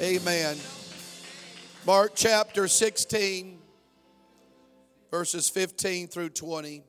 Amen. 0.00 0.56
Mark 1.86 2.12
chapter 2.14 2.68
16, 2.68 3.58
verses 5.10 5.50
15 5.50 6.08
through 6.08 6.30
20. 6.30 6.82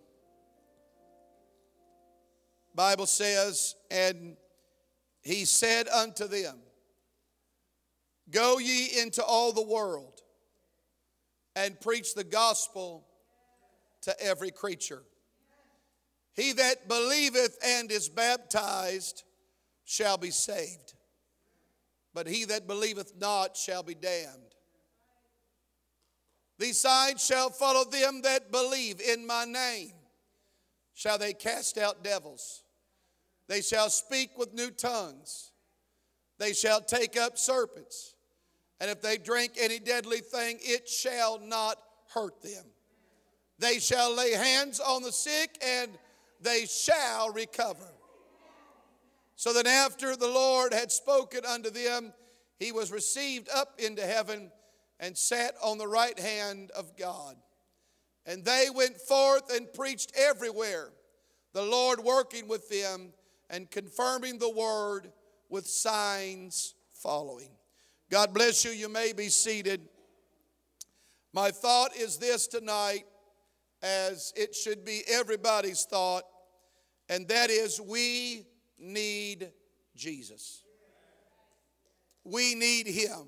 Bible 2.74 3.06
says, 3.06 3.76
And 3.90 4.38
he 5.24 5.44
said 5.44 5.90
unto 5.90 6.26
them, 6.26 6.58
Go 8.30 8.60
ye 8.60 9.02
into 9.02 9.22
all 9.22 9.52
the 9.52 9.62
world 9.62 10.22
and 11.54 11.82
preach 11.82 12.16
the 12.16 12.24
gospel 12.24 13.06
to 14.04 14.16
every 14.24 14.52
creature. 14.52 15.04
He 16.34 16.54
that 16.54 16.88
believeth 16.88 17.58
and 17.62 17.92
is 17.92 18.08
baptized 18.08 19.24
shall 19.84 20.18
be 20.18 20.32
saved, 20.32 20.94
but 22.14 22.28
he 22.28 22.46
that 22.46 22.68
believeth 22.68 23.14
not 23.20 23.56
shall 23.56 23.84
be 23.84 23.96
damned. 23.96 24.56
These 26.60 26.80
signs 26.80 27.26
shall 27.26 27.50
follow 27.50 27.90
them 27.90 28.22
that 28.22 28.52
believe 28.52 29.02
in 29.02 29.26
my 29.26 29.46
name. 29.46 29.94
Shall 30.94 31.18
they 31.18 31.34
cast 31.34 31.78
out 31.78 32.04
devils? 32.04 32.64
They 33.48 33.62
shall 33.62 33.90
speak 33.90 34.38
with 34.38 34.54
new 34.54 34.70
tongues. 34.70 35.52
They 36.38 36.54
shall 36.54 36.82
take 36.82 37.18
up 37.18 37.38
serpents. 37.38 38.16
And 38.80 38.90
if 38.90 39.02
they 39.02 39.18
drink 39.18 39.54
any 39.60 39.80
deadly 39.80 40.20
thing, 40.20 40.58
it 40.62 40.88
shall 40.88 41.40
not 41.40 41.78
hurt 42.14 42.42
them. 42.42 42.66
They 43.60 43.80
shall 43.80 44.16
lay 44.16 44.32
hands 44.32 44.80
on 44.80 45.04
the 45.04 45.12
sick 45.12 45.58
and 45.64 45.92
they 46.42 46.66
shall 46.66 47.32
recover. 47.32 47.88
So 49.42 49.54
that 49.54 49.66
after 49.66 50.16
the 50.16 50.28
Lord 50.28 50.72
had 50.72 50.92
spoken 50.92 51.48
unto 51.48 51.72
them, 51.72 52.14
he 52.60 52.72
was 52.72 52.92
received 52.92 53.50
up 53.50 53.74
into 53.80 54.04
heaven 54.04 54.52
and 55.00 55.18
sat 55.18 55.56
on 55.64 55.80
the 55.80 55.88
right 55.88 56.20
hand 56.20 56.70
of 56.78 56.96
God. 56.96 57.38
And 58.28 58.46
they 58.46 58.68
went 58.72 58.98
forth 58.98 59.52
and 59.52 59.74
preached 59.74 60.12
everywhere, 60.16 60.90
the 61.54 61.64
Lord 61.64 62.02
working 62.02 62.48
with 62.48 62.70
them 62.70 63.14
and 63.50 63.68
confirming 63.72 64.38
the 64.38 64.52
word 64.52 65.12
with 65.50 65.66
signs 65.66 66.76
following. 66.94 67.50
God 68.12 68.36
bless 68.36 68.64
you. 68.64 68.70
You 68.70 68.90
may 68.90 69.12
be 69.12 69.30
seated. 69.30 69.82
My 71.34 71.50
thought 71.50 71.96
is 71.96 72.18
this 72.18 72.46
tonight, 72.46 73.06
as 73.82 74.34
it 74.36 74.54
should 74.54 74.86
be 74.86 75.02
everybody's 75.12 75.86
thought, 75.86 76.26
and 77.10 77.28
that 77.30 77.50
is 77.50 77.82
we 77.82 78.46
need 78.82 79.52
Jesus. 79.96 80.64
We 82.24 82.56
need 82.56 82.88
Him 82.88 83.28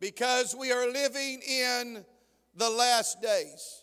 because 0.00 0.54
we 0.54 0.72
are 0.72 0.90
living 0.90 1.40
in 1.40 2.04
the 2.54 2.70
last 2.70 3.22
days. 3.22 3.82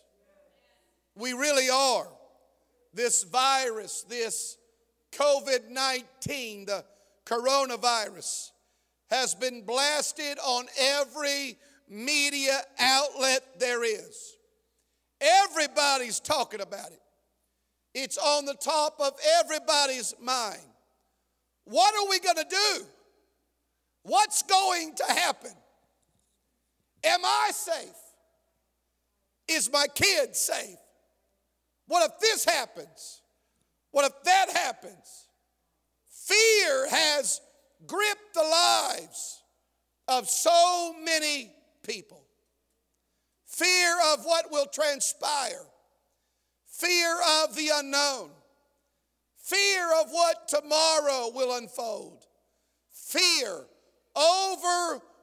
We 1.14 1.32
really 1.32 1.70
are. 1.70 2.08
This 2.92 3.24
virus, 3.24 4.04
this 4.08 4.58
COVID 5.12 5.70
19, 5.70 6.66
the 6.66 6.84
coronavirus, 7.24 8.52
has 9.10 9.34
been 9.34 9.62
blasted 9.62 10.38
on 10.44 10.66
every 10.78 11.58
media 11.88 12.60
outlet 12.78 13.58
there 13.58 13.84
is. 13.84 14.36
Everybody's 15.20 16.20
talking 16.20 16.60
about 16.60 16.90
it. 16.90 17.00
It's 17.98 18.18
on 18.18 18.44
the 18.44 18.52
top 18.52 19.00
of 19.00 19.14
everybody's 19.40 20.12
mind. 20.20 20.60
What 21.64 21.94
are 21.94 22.10
we 22.10 22.20
going 22.20 22.36
to 22.36 22.44
do? 22.44 22.84
What's 24.02 24.42
going 24.42 24.94
to 24.96 25.04
happen? 25.04 25.52
Am 27.02 27.24
I 27.24 27.52
safe? 27.54 27.96
Is 29.48 29.72
my 29.72 29.86
kid 29.94 30.36
safe? 30.36 30.76
What 31.86 32.10
if 32.10 32.20
this 32.20 32.44
happens? 32.44 33.22
What 33.92 34.04
if 34.04 34.22
that 34.24 34.50
happens? 34.52 35.28
Fear 36.26 36.90
has 36.90 37.40
gripped 37.86 38.34
the 38.34 38.42
lives 38.42 39.42
of 40.06 40.28
so 40.28 40.94
many 41.02 41.50
people. 41.82 42.26
Fear 43.46 43.96
of 44.12 44.26
what 44.26 44.52
will 44.52 44.66
transpire, 44.66 45.64
fear 46.78 47.16
of 47.42 47.54
the 47.56 47.70
unknown, 47.74 48.30
fear 49.38 49.88
of 50.00 50.10
what 50.10 50.48
tomorrow 50.48 51.30
will 51.34 51.56
unfold, 51.56 52.26
fear, 52.90 53.66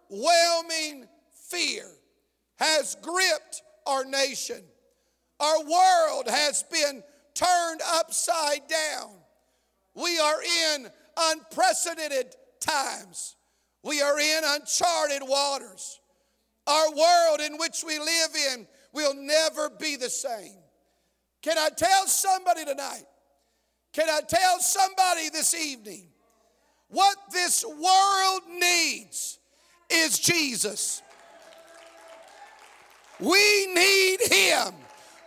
overwhelming 0.09 1.07
fear 1.49 1.85
has 2.55 2.95
gripped 3.01 3.61
our 3.85 4.05
nation. 4.05 4.63
Our 5.39 5.59
world 5.59 6.27
has 6.27 6.63
been 6.71 7.03
turned 7.33 7.81
upside 7.93 8.67
down. 8.67 9.11
We 9.95 10.17
are 10.19 10.41
in 10.73 10.87
unprecedented 11.17 12.35
times. 12.59 13.35
We 13.83 14.01
are 14.01 14.19
in 14.19 14.43
uncharted 14.43 15.21
waters. 15.27 15.99
Our 16.65 16.91
world 16.91 17.41
in 17.41 17.57
which 17.57 17.83
we 17.85 17.99
live 17.99 18.35
in 18.53 18.67
will 18.93 19.13
never 19.13 19.69
be 19.69 19.97
the 19.97 20.09
same. 20.09 20.62
Can 21.43 21.57
I 21.57 21.69
tell 21.75 22.07
somebody 22.07 22.65
tonight? 22.65 23.03
Can 23.91 24.09
I 24.09 24.21
tell 24.27 24.59
somebody 24.59 25.29
this 25.29 25.53
evening? 25.53 26.07
What 26.87 27.17
this 27.31 27.63
world 27.65 28.41
needs 28.49 29.37
is 29.89 30.17
Jesus. 30.17 31.01
We 33.19 33.67
need 33.73 34.17
Him. 34.31 34.73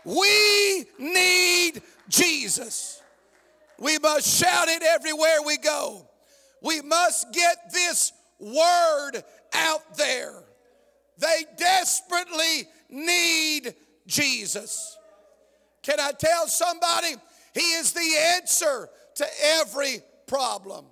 We 0.04 0.86
need 0.98 1.82
Jesus. 2.08 3.02
We 3.78 3.98
must 3.98 4.26
shout 4.26 4.68
it 4.68 4.82
everywhere 4.82 5.42
we 5.44 5.58
go. 5.58 6.08
We 6.62 6.80
must 6.80 7.32
get 7.32 7.72
this 7.72 8.12
word 8.40 9.12
out 9.52 9.96
there. 9.96 10.32
They 11.18 11.44
desperately 11.56 12.68
need 12.88 13.74
Jesus. 14.06 14.96
Can 15.86 16.00
I 16.00 16.10
tell 16.10 16.48
somebody? 16.48 17.14
He 17.54 17.60
is 17.60 17.92
the 17.92 18.16
answer 18.34 18.88
to 19.14 19.26
every 19.60 20.02
problem. 20.26 20.84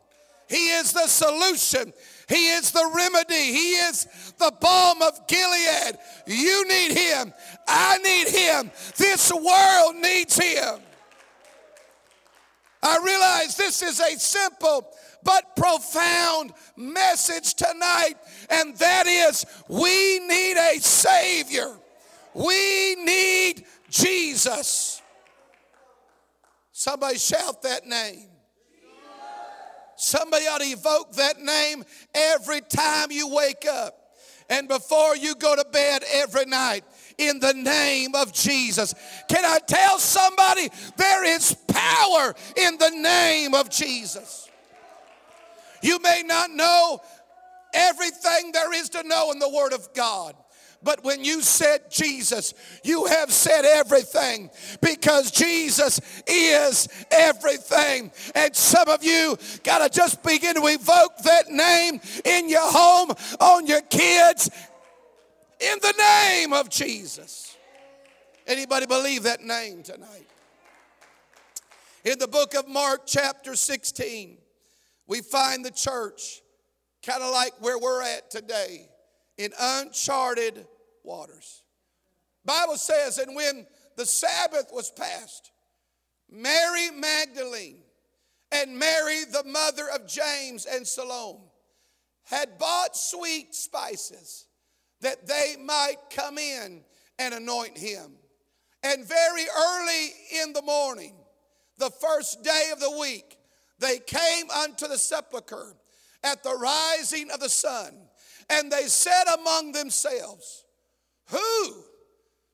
He 0.49 0.71
is 0.71 0.93
the 0.93 1.09
solution. 1.09 1.93
He 2.29 2.51
is 2.51 2.71
the 2.71 2.91
remedy. 2.95 3.35
He 3.35 3.73
is 3.73 4.07
the 4.39 4.53
balm 4.61 5.03
of 5.03 5.27
Gilead. 5.27 5.99
You 6.29 6.69
need 6.69 6.93
him. 6.97 7.33
I 7.67 7.99
need 7.99 8.29
him. 8.29 8.71
This 8.97 9.33
world 9.33 9.97
needs 9.97 10.39
him. 10.39 10.81
I 12.81 12.99
realize 13.05 13.57
this 13.57 13.83
is 13.83 13.99
a 13.99 14.19
simple 14.19 14.87
but 15.25 15.57
profound 15.57 16.53
message 16.77 17.55
tonight, 17.55 18.15
and 18.51 18.77
that 18.77 19.07
is 19.07 19.45
we 19.69 20.21
need 20.21 20.57
a 20.57 20.79
Savior. 20.81 21.73
We 22.35 22.97
need 22.97 23.65
Jesus. 23.95 25.01
Somebody 26.73 27.19
shout 27.19 27.63
that 27.63 27.87
name. 27.87 28.29
Somebody 29.97 30.47
ought 30.47 30.61
to 30.61 30.67
evoke 30.67 31.13
that 31.13 31.41
name 31.41 31.85
every 32.13 32.61
time 32.61 33.13
you 33.13 33.29
wake 33.29 33.65
up 33.71 33.95
and 34.51 34.67
before 34.67 35.17
you 35.17 35.37
go 35.37 35.55
to 35.55 35.65
bed 35.71 36.03
every 36.13 36.47
night 36.47 36.85
in 37.17 37.39
the 37.39 37.55
name 37.55 38.17
of 38.17 38.33
Jesus. 38.33 38.93
Can 39.29 39.45
I 39.45 39.61
tell 39.61 40.01
somebody 40.01 40.69
there 40.97 41.25
is 41.25 41.57
power 41.69 42.35
in 42.57 42.77
the 42.77 42.91
name 42.91 43.55
of 43.55 43.71
Jesus? 43.71 44.49
You 45.81 46.01
may 46.01 46.25
not 46.27 46.51
know 46.51 47.01
everything 47.73 48.51
there 48.53 48.73
is 48.73 48.89
to 48.91 49.05
know 49.05 49.31
in 49.31 49.39
the 49.39 49.49
Word 49.49 49.73
of 49.73 49.95
God. 49.95 50.35
But 50.85 51.03
when 51.03 51.25
you 51.25 51.41
said 51.41 51.91
Jesus, 51.91 52.53
you 52.85 53.07
have 53.07 53.33
said 53.33 53.65
everything 53.65 54.51
because 54.83 55.31
Jesus 55.31 56.01
is 56.27 56.89
everything. 57.11 58.13
And 58.35 58.55
some 58.55 58.89
of 58.89 59.03
you 59.03 59.39
got 59.63 59.79
to 59.79 59.99
just 59.99 60.23
begin 60.23 60.55
to 60.57 60.67
evoke 60.67 61.17
that 61.25 61.49
name 61.49 62.01
in 62.25 62.49
your 62.49 62.71
home, 62.71 63.13
on 63.41 63.67
your 63.67 63.81
kids, 63.83 64.51
in 65.59 65.79
the 65.81 65.95
name 65.99 66.53
of 66.53 66.69
Jesus. 66.69 67.57
Anybody 68.47 68.85
believe 68.85 69.23
that 69.23 69.43
name 69.43 69.83
tonight? 69.83 70.29
In 72.05 72.19
the 72.19 72.29
book 72.29 72.55
of 72.55 72.69
Mark, 72.69 73.07
chapter 73.07 73.57
16, 73.57 74.37
we 75.07 75.23
find 75.23 75.65
the 75.65 75.71
church 75.71 76.43
kind 77.03 77.23
of 77.23 77.33
like 77.33 77.53
where 77.61 77.79
we're 77.79 78.03
at 78.03 78.31
today 78.31 78.89
in 79.39 79.53
uncharted 79.59 80.67
waters. 81.05 81.63
Bible 82.45 82.77
says, 82.77 83.19
and 83.19 83.35
when 83.35 83.67
the 83.97 84.07
Sabbath 84.07 84.71
was 84.73 84.91
passed, 84.91 85.51
Mary 86.31 86.91
Magdalene 86.91 87.83
and 88.53 88.79
Mary, 88.79 89.25
the 89.31 89.45
mother 89.45 89.85
of 89.95 90.07
James 90.07 90.67
and 90.67 90.87
Salome, 90.87 91.51
had 92.25 92.59
bought 92.59 92.97
sweet 92.97 93.55
spices 93.55 94.47
that 95.01 95.27
they 95.27 95.57
might 95.63 95.97
come 96.11 96.39
in 96.39 96.83
and 97.19 97.35
anoint 97.35 97.77
him. 97.77 98.13
And 98.83 99.07
very 99.07 99.45
early 99.57 100.09
in 100.43 100.53
the 100.53 100.63
morning, 100.63 101.15
the 101.79 101.91
first 101.91 102.43
day 102.43 102.71
of 102.73 102.81
the 102.81 102.99
week, 102.99 103.37
they 103.79 103.99
came 103.99 104.51
unto 104.51 104.87
the 104.87 104.99
sepulchre 104.99 105.75
at 106.23 106.43
the 106.43 106.55
rising 106.55 107.31
of 107.31 107.41
the 107.41 107.49
sun, 107.49 107.95
and 108.49 108.71
they 108.71 108.87
said 108.87 109.25
among 109.39 109.73
themselves, 109.73 110.64
Who 111.31 111.75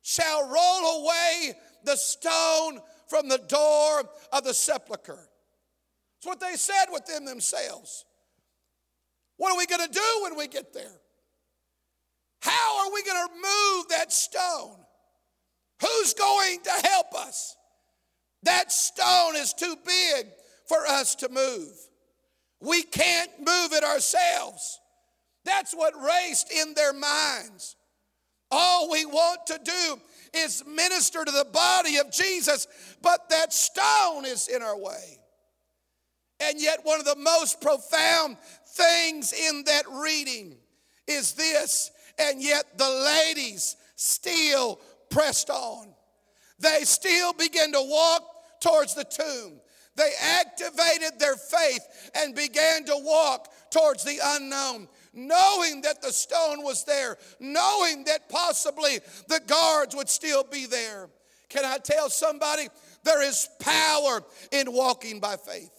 shall 0.03 0.49
roll 0.49 1.03
away 1.03 1.55
the 1.85 1.97
stone 1.97 2.81
from 3.09 3.29
the 3.29 3.39
door 3.49 4.03
of 4.33 4.45
the 4.45 4.55
sepulchre? 4.55 5.29
That's 6.17 6.27
what 6.27 6.41
they 6.41 6.57
said 6.57 6.87
within 6.93 7.25
themselves. 7.25 8.05
What 9.37 9.53
are 9.53 9.59
we 9.59 9.67
going 9.67 9.87
to 9.87 9.93
do 9.93 10.23
when 10.23 10.37
we 10.37 10.49
get 10.49 10.75
there? 10.75 11.01
How 12.43 12.85
are 12.85 12.93
we 12.93 13.03
going 13.03 13.27
to 13.27 13.35
move 13.35 13.89
that 13.89 14.13
stone? 14.13 14.77
Who's 15.81 16.15
going 16.15 16.59
to 16.65 16.89
help 16.89 17.15
us? 17.15 17.57
That 18.43 18.73
stone 18.73 19.37
is 19.37 19.53
too 19.53 19.77
big 19.85 20.27
for 20.67 20.87
us 20.87 21.15
to 21.17 21.29
move. 21.29 21.73
We 22.61 22.83
can't 22.83 23.31
move 23.39 23.73
it 23.73 23.85
ourselves. 23.85 24.79
That's 25.45 25.75
what 25.75 25.95
raced 25.97 26.53
in 26.53 26.75
their 26.75 26.93
minds. 26.93 27.77
All 28.51 28.91
we 28.91 29.05
want 29.05 29.47
to 29.47 29.61
do 29.63 30.01
is 30.35 30.65
minister 30.67 31.25
to 31.25 31.31
the 31.31 31.47
body 31.53 31.99
of 31.99 32.11
Jesus, 32.11 32.67
but 33.03 33.29
that 33.31 33.53
stone 33.53 34.25
is 34.25 34.49
in 34.49 34.63
our 34.63 34.79
way. 34.79 35.19
And 36.41 36.61
yet, 36.61 36.81
one 36.85 36.99
of 36.99 37.07
the 37.07 37.17
most 37.17 37.61
profound 37.61 38.39
things 38.69 39.33
in 39.33 39.65
that 39.65 39.85
reading 39.91 40.57
is 41.07 41.35
this, 41.35 41.91
and 42.19 42.43
yet 42.43 42.79
the 42.79 42.89
ladies 42.89 43.77
still 43.97 44.81
pressed 45.11 45.51
on. 45.51 45.93
They 46.59 46.81
still 46.85 47.33
began 47.33 47.73
to 47.73 47.83
walk 47.83 48.23
towards 48.61 48.95
the 48.95 49.05
tomb. 49.05 49.61
They 49.97 50.13
activated 50.39 51.19
their 51.19 51.37
faith 51.37 52.11
and 52.15 52.35
began 52.35 52.85
to 52.85 52.97
walk 52.97 53.49
towards 53.71 54.05
the 54.05 54.19
unknown, 54.23 54.89
knowing 55.13 55.83
that 55.83 56.03
the 56.03 56.13
stone 56.13 56.63
was 56.63 56.85
there, 56.85 57.17
knowing 57.39 58.05
that 58.05 58.29
possibly 58.29 58.99
the 59.29 59.41
guards 59.47 59.95
would 59.95 60.09
still 60.09 60.45
be 60.45 60.67
there. 60.67 61.09
Can 61.49 61.65
I 61.65 61.79
tell 61.79 62.09
somebody 62.09 62.69
there 63.03 63.23
is 63.23 63.49
power 63.59 64.23
in 64.53 64.73
walking 64.73 65.21
by 65.21 65.37
faith? 65.37 65.71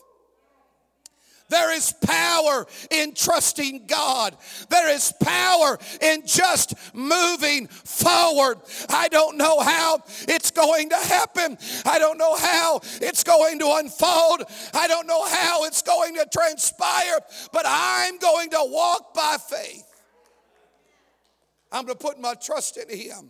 There 1.52 1.74
is 1.74 1.94
power 2.02 2.66
in 2.90 3.14
trusting 3.14 3.86
God. 3.86 4.38
There 4.70 4.90
is 4.90 5.14
power 5.22 5.78
in 6.02 6.26
just 6.26 6.74
moving 6.96 7.68
forward. 7.68 8.60
I 8.90 9.10
don't 9.10 9.36
know 9.36 9.60
how 9.60 10.02
it's 10.30 10.50
going 10.50 10.90
to 10.90 10.96
happen. 10.96 11.58
I 11.86 12.00
don't 12.00 12.18
know 12.18 12.38
how 12.38 12.80
it's 13.02 13.26
going 13.26 13.60
to 13.60 13.70
unfold. 13.76 14.44
I 14.74 14.88
don't 14.88 15.08
know 15.08 15.28
how 15.28 15.66
it's 15.66 15.82
going 15.82 16.16
to 16.16 16.26
transpire, 16.32 17.20
but 17.52 17.66
I'm 17.68 18.18
going 18.18 18.50
to 18.52 18.62
walk 18.62 19.14
by 19.14 19.36
faith. 19.38 19.84
I'm 21.70 21.86
going 21.86 21.98
to 21.98 22.04
put 22.04 22.18
my 22.18 22.34
trust 22.36 22.78
in 22.78 22.98
Him. 22.98 23.30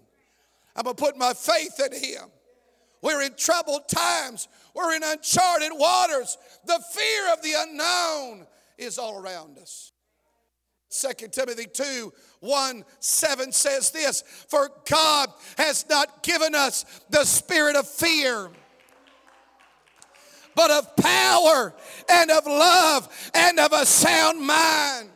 I'm 0.76 0.84
going 0.84 0.96
to 0.96 1.04
put 1.04 1.18
my 1.18 1.34
faith 1.34 1.82
in 1.84 1.92
Him. 1.92 2.30
We're 3.02 3.24
in 3.24 3.34
troubled 3.36 3.90
times. 3.90 4.48
We're 4.74 4.96
in 4.96 5.04
uncharted 5.04 5.72
waters. 5.74 6.38
The 6.66 6.80
fear 6.92 7.34
of 7.34 7.42
the 7.42 7.54
unknown 7.58 8.48
is 8.78 8.98
all 8.98 9.18
around 9.18 9.58
us. 9.58 9.92
2 10.92 11.30
Timothy 11.30 11.68
2 11.68 12.12
1 12.42 12.84
7 13.00 13.52
says 13.52 13.92
this 13.92 14.24
For 14.50 14.70
God 14.90 15.30
has 15.58 15.86
not 15.90 16.22
given 16.22 16.54
us 16.54 16.86
the 17.10 17.24
spirit 17.24 17.76
of 17.76 17.88
fear, 17.88 18.50
but 20.54 20.70
of 20.70 20.96
power 20.98 21.74
and 22.10 22.30
of 22.30 22.46
love 22.46 23.32
and 23.34 23.60
of 23.60 23.72
a 23.72 23.86
sound 23.86 24.42
mind. 24.42 25.11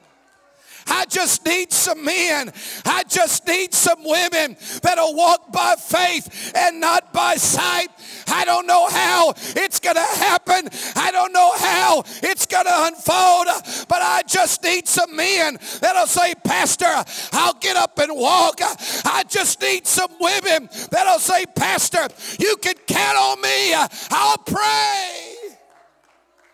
I 0.87 1.05
just 1.05 1.45
need 1.45 1.71
some 1.71 2.03
men. 2.03 2.51
I 2.85 3.03
just 3.03 3.47
need 3.47 3.73
some 3.73 4.03
women 4.03 4.55
that'll 4.81 5.15
walk 5.15 5.51
by 5.51 5.75
faith 5.77 6.53
and 6.55 6.79
not 6.79 7.11
by 7.11 7.35
sight. 7.35 7.89
I 8.27 8.45
don't 8.45 8.67
know 8.67 8.87
how 8.87 9.33
it's 9.37 9.79
going 9.79 9.95
to 9.95 10.01
happen. 10.01 10.69
I 10.95 11.11
don't 11.11 11.33
know 11.33 11.51
how 11.55 12.03
it's 12.23 12.45
going 12.45 12.65
to 12.65 12.85
unfold, 12.87 13.47
but 13.87 14.01
I 14.01 14.21
just 14.27 14.63
need 14.63 14.87
some 14.87 15.15
men 15.15 15.57
that'll 15.81 16.07
say, 16.07 16.35
Pastor, 16.43 17.03
I'll 17.33 17.53
get 17.55 17.75
up 17.75 17.97
and 17.99 18.15
walk. 18.15 18.59
I 19.05 19.23
just 19.27 19.61
need 19.61 19.87
some 19.87 20.11
women 20.19 20.69
that'll 20.91 21.19
say, 21.19 21.45
Pastor, 21.45 22.07
you 22.39 22.57
can 22.57 22.75
count 22.87 23.17
on 23.17 23.41
me. 23.41 23.73
I'll 24.11 24.37
pray 24.37 25.34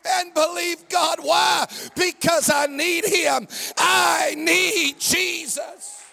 and 0.06 0.34
believe 0.34 0.88
God. 0.90 1.20
Why? 1.22 1.66
Because 1.96 2.50
I 2.50 2.66
need 2.68 3.06
Him. 3.06 3.48
I 3.78 4.36
need 4.38 5.00
Jesus. 5.00 6.04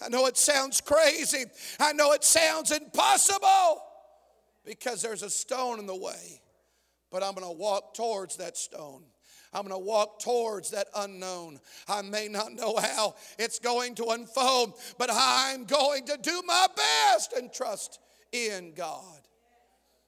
I 0.00 0.08
know 0.08 0.26
it 0.26 0.36
sounds 0.36 0.80
crazy. 0.80 1.44
I 1.80 1.92
know 1.92 2.12
it 2.12 2.24
sounds 2.24 2.70
impossible 2.70 3.82
because 4.64 5.02
there's 5.02 5.22
a 5.22 5.30
stone 5.30 5.78
in 5.78 5.86
the 5.86 5.96
way. 5.96 6.40
But 7.10 7.22
I'm 7.22 7.34
going 7.34 7.46
to 7.46 7.58
walk 7.58 7.94
towards 7.94 8.36
that 8.36 8.56
stone. 8.56 9.02
I'm 9.52 9.66
going 9.66 9.80
to 9.80 9.84
walk 9.86 10.20
towards 10.20 10.70
that 10.72 10.88
unknown. 10.94 11.58
I 11.88 12.02
may 12.02 12.28
not 12.28 12.52
know 12.52 12.76
how 12.76 13.14
it's 13.38 13.58
going 13.58 13.94
to 13.96 14.08
unfold, 14.08 14.74
but 14.98 15.08
I'm 15.10 15.64
going 15.64 16.04
to 16.06 16.18
do 16.20 16.42
my 16.46 16.66
best 16.76 17.32
and 17.32 17.52
trust 17.52 17.98
in 18.30 18.74
God. 18.74 19.17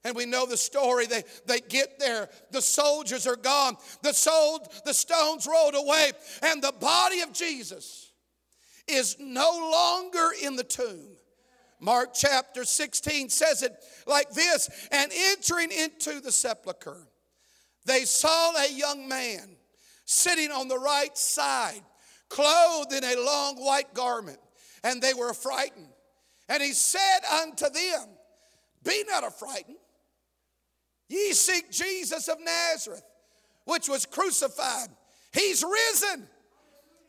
And 0.04 0.16
we 0.16 0.24
know 0.24 0.46
the 0.46 0.56
story. 0.56 1.06
They, 1.06 1.22
they 1.46 1.60
get 1.60 1.98
there. 1.98 2.28
The 2.52 2.62
soldiers 2.62 3.26
are 3.26 3.36
gone. 3.36 3.76
The, 4.02 4.14
soul, 4.14 4.66
the 4.84 4.94
stones 4.94 5.46
rolled 5.46 5.74
away. 5.74 6.12
And 6.42 6.62
the 6.62 6.72
body 6.72 7.20
of 7.20 7.32
Jesus 7.32 8.10
is 8.88 9.16
no 9.20 9.50
longer 9.70 10.30
in 10.42 10.56
the 10.56 10.64
tomb. 10.64 11.16
Mark 11.80 12.10
chapter 12.14 12.64
16 12.64 13.30
says 13.30 13.62
it 13.62 13.74
like 14.06 14.30
this 14.30 14.68
And 14.90 15.10
entering 15.12 15.70
into 15.70 16.20
the 16.20 16.32
sepulchre, 16.32 17.06
they 17.86 18.04
saw 18.04 18.52
a 18.56 18.72
young 18.72 19.08
man 19.08 19.56
sitting 20.04 20.50
on 20.50 20.68
the 20.68 20.78
right 20.78 21.16
side, 21.16 21.80
clothed 22.28 22.92
in 22.92 23.04
a 23.04 23.16
long 23.16 23.56
white 23.56 23.94
garment, 23.94 24.38
and 24.84 25.00
they 25.00 25.14
were 25.14 25.32
frightened. 25.32 25.88
And 26.48 26.62
he 26.62 26.72
said 26.72 27.20
unto 27.42 27.70
them, 27.70 28.08
Be 28.82 29.04
not 29.08 29.24
affrighted. 29.24 29.76
Ye 31.10 31.32
seek 31.32 31.72
Jesus 31.72 32.28
of 32.28 32.38
Nazareth, 32.40 33.02
which 33.64 33.88
was 33.88 34.06
crucified. 34.06 34.88
He's 35.32 35.64
risen. 35.64 36.28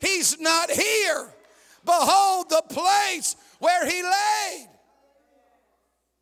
He's 0.00 0.40
not 0.40 0.70
here. 0.70 1.32
Behold 1.84 2.50
the 2.50 2.62
place 2.68 3.36
where 3.60 3.88
he 3.88 4.02
laid. 4.02 4.68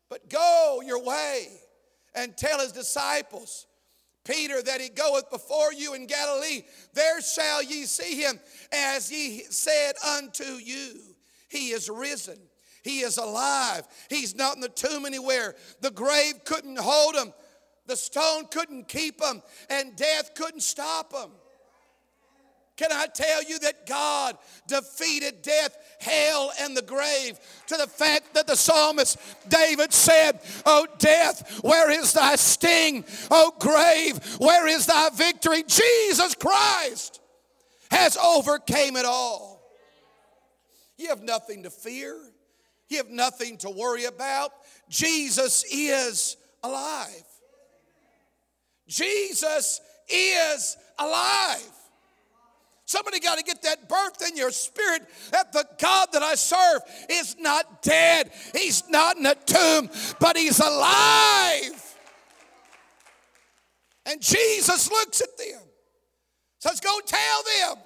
But 0.09 0.29
go 0.29 0.83
your 0.85 1.03
way 1.03 1.47
and 2.13 2.37
tell 2.37 2.59
his 2.59 2.71
disciples, 2.71 3.65
Peter, 4.25 4.61
that 4.61 4.79
he 4.79 4.89
goeth 4.89 5.31
before 5.31 5.73
you 5.73 5.95
in 5.95 6.05
Galilee. 6.05 6.61
There 6.93 7.21
shall 7.21 7.63
ye 7.63 7.85
see 7.85 8.21
him 8.21 8.39
as 8.71 9.09
he 9.09 9.43
said 9.49 9.93
unto 10.07 10.43
you. 10.43 10.99
He 11.49 11.71
is 11.71 11.89
risen. 11.89 12.37
He 12.83 12.99
is 12.99 13.17
alive. 13.17 13.87
He's 14.09 14.35
not 14.35 14.55
in 14.55 14.61
the 14.61 14.69
tomb 14.69 15.05
anywhere. 15.05 15.55
The 15.81 15.91
grave 15.91 16.43
couldn't 16.45 16.77
hold 16.79 17.15
him. 17.15 17.33
The 17.91 17.97
stone 17.97 18.45
couldn't 18.49 18.87
keep 18.87 19.19
them, 19.19 19.41
and 19.69 19.97
death 19.97 20.33
couldn't 20.33 20.61
stop 20.61 21.11
them. 21.11 21.29
Can 22.77 22.89
I 22.89 23.05
tell 23.07 23.43
you 23.43 23.59
that 23.59 23.85
God 23.85 24.37
defeated 24.65 25.41
death, 25.41 25.75
hell, 25.99 26.53
and 26.61 26.75
the 26.75 26.83
grave 26.83 27.37
to 27.67 27.75
the 27.75 27.87
fact 27.87 28.33
that 28.35 28.47
the 28.47 28.55
psalmist 28.55 29.17
David 29.49 29.91
said, 29.91 30.39
Oh, 30.65 30.87
death, 30.99 31.59
where 31.65 31.91
is 31.91 32.13
thy 32.13 32.37
sting? 32.37 33.03
Oh, 33.29 33.51
grave, 33.59 34.37
where 34.39 34.67
is 34.67 34.85
thy 34.85 35.09
victory? 35.09 35.63
Jesus 35.67 36.33
Christ 36.33 37.19
has 37.89 38.15
overcame 38.15 38.95
it 38.95 39.05
all. 39.05 39.69
You 40.97 41.09
have 41.09 41.23
nothing 41.23 41.63
to 41.63 41.69
fear, 41.69 42.17
you 42.87 42.95
have 42.99 43.09
nothing 43.09 43.57
to 43.57 43.69
worry 43.69 44.05
about. 44.05 44.51
Jesus 44.87 45.65
is 45.69 46.37
alive. 46.63 47.25
Jesus 48.91 49.79
is 50.09 50.77
alive. 50.99 51.71
Somebody 52.85 53.21
got 53.21 53.37
to 53.37 53.43
get 53.43 53.61
that 53.63 53.87
birth 53.87 54.27
in 54.27 54.35
your 54.35 54.51
spirit 54.51 55.03
that 55.31 55.53
the 55.53 55.65
God 55.79 56.09
that 56.11 56.21
I 56.21 56.35
serve 56.35 56.81
is 57.09 57.37
not 57.39 57.81
dead. 57.81 58.31
He's 58.53 58.83
not 58.89 59.15
in 59.15 59.25
a 59.25 59.35
tomb, 59.35 59.89
but 60.19 60.35
he's 60.35 60.59
alive. 60.59 61.95
And 64.05 64.21
Jesus 64.21 64.91
looks 64.91 65.21
at 65.21 65.37
them. 65.37 65.61
Says, 66.59 66.81
Go 66.81 66.99
tell 67.05 67.43
them. 67.43 67.83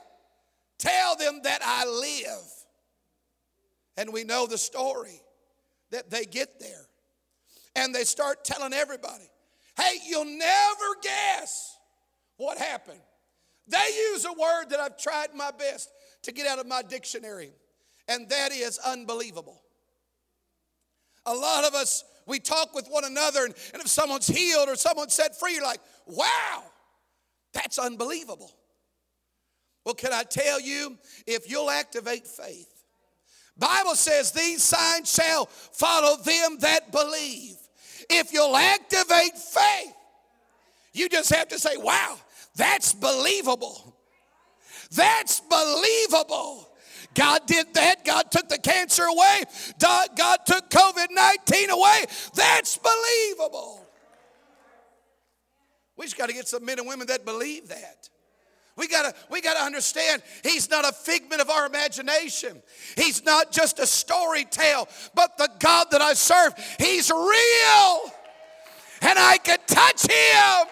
Tell 0.79 1.15
them 1.17 1.41
that 1.43 1.59
I 1.63 1.85
live. 1.85 2.45
And 3.97 4.11
we 4.11 4.23
know 4.23 4.47
the 4.47 4.57
story 4.57 5.21
that 5.91 6.09
they 6.09 6.25
get 6.25 6.59
there 6.59 6.87
and 7.75 7.93
they 7.93 8.05
start 8.05 8.43
telling 8.43 8.73
everybody, 8.73 9.29
hey, 9.77 9.97
you'll 10.07 10.25
never 10.25 10.95
guess 11.01 11.77
what 12.37 12.57
happened. 12.57 12.99
They 13.67 14.11
use 14.11 14.25
a 14.25 14.33
word 14.33 14.69
that 14.69 14.79
I've 14.79 14.97
tried 14.97 15.33
my 15.33 15.51
best 15.51 15.89
to 16.23 16.31
get 16.31 16.47
out 16.47 16.59
of 16.59 16.67
my 16.67 16.81
dictionary, 16.81 17.51
and 18.07 18.29
that 18.29 18.51
is 18.51 18.77
unbelievable. 18.79 19.61
A 21.25 21.33
lot 21.33 21.65
of 21.65 21.73
us, 21.73 22.03
we 22.27 22.39
talk 22.39 22.75
with 22.75 22.87
one 22.87 23.05
another, 23.05 23.45
and, 23.45 23.53
and 23.73 23.81
if 23.81 23.87
someone's 23.87 24.27
healed 24.27 24.69
or 24.69 24.75
someone's 24.75 25.13
set 25.13 25.39
free, 25.39 25.55
you're 25.55 25.63
like, 25.63 25.81
wow, 26.05 26.63
that's 27.53 27.79
unbelievable. 27.79 28.51
Well, 29.83 29.95
can 29.95 30.13
I 30.13 30.23
tell 30.23 30.59
you, 30.59 30.97
if 31.25 31.49
you'll 31.49 31.69
activate 31.69 32.27
faith, 32.27 32.71
Bible 33.57 33.95
says 33.95 34.31
these 34.31 34.63
signs 34.63 35.11
shall 35.11 35.45
follow 35.45 36.17
them 36.17 36.57
that 36.59 36.91
believe. 36.91 37.55
If 38.09 38.33
you'll 38.33 38.55
activate 38.55 39.37
faith, 39.37 39.93
you 40.93 41.09
just 41.09 41.33
have 41.33 41.49
to 41.49 41.59
say, 41.59 41.77
wow, 41.77 42.17
that's 42.55 42.93
believable. 42.93 43.95
That's 44.91 45.41
believable. 45.41 46.69
God 47.13 47.41
did 47.47 47.73
that. 47.73 48.05
God 48.05 48.29
took 48.31 48.49
the 48.49 48.57
cancer 48.57 49.03
away. 49.03 49.43
God 49.79 50.37
took 50.45 50.69
COVID 50.69 51.07
19 51.11 51.69
away. 51.69 52.05
That's 52.33 52.77
believable. 52.77 53.85
We 55.97 56.05
just 56.05 56.17
got 56.17 56.27
to 56.27 56.33
get 56.33 56.47
some 56.47 56.65
men 56.65 56.79
and 56.79 56.87
women 56.87 57.07
that 57.07 57.25
believe 57.25 57.69
that. 57.69 58.09
We 58.77 58.89
gotta, 58.89 59.13
we 59.31 59.39
gotta 59.39 59.63
understand 59.63 60.21
he's 60.43 60.69
not 60.69 60.87
a 60.87 60.91
figment 60.91 61.41
of 61.41 61.49
our 61.49 61.65
imagination. 61.65 62.61
He's 62.97 63.23
not 63.23 63.51
just 63.51 63.79
a 63.79 63.87
story 63.87 64.43
tale, 64.43 64.89
but 65.13 65.37
the 65.37 65.49
God 65.59 65.87
that 65.91 66.01
I 66.01 66.13
serve, 66.13 66.53
he's 66.77 67.09
real. 67.09 68.11
And 69.01 69.17
I 69.17 69.37
can 69.43 69.59
touch 69.65 70.03
him. 70.03 70.67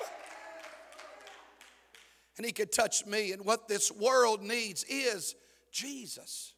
And 2.37 2.45
he 2.45 2.51
could 2.51 2.71
touch 2.71 3.05
me. 3.05 3.31
And 3.31 3.45
what 3.45 3.67
this 3.67 3.91
world 3.91 4.41
needs 4.41 4.83
is 4.85 5.35
Jesus. 5.71 6.53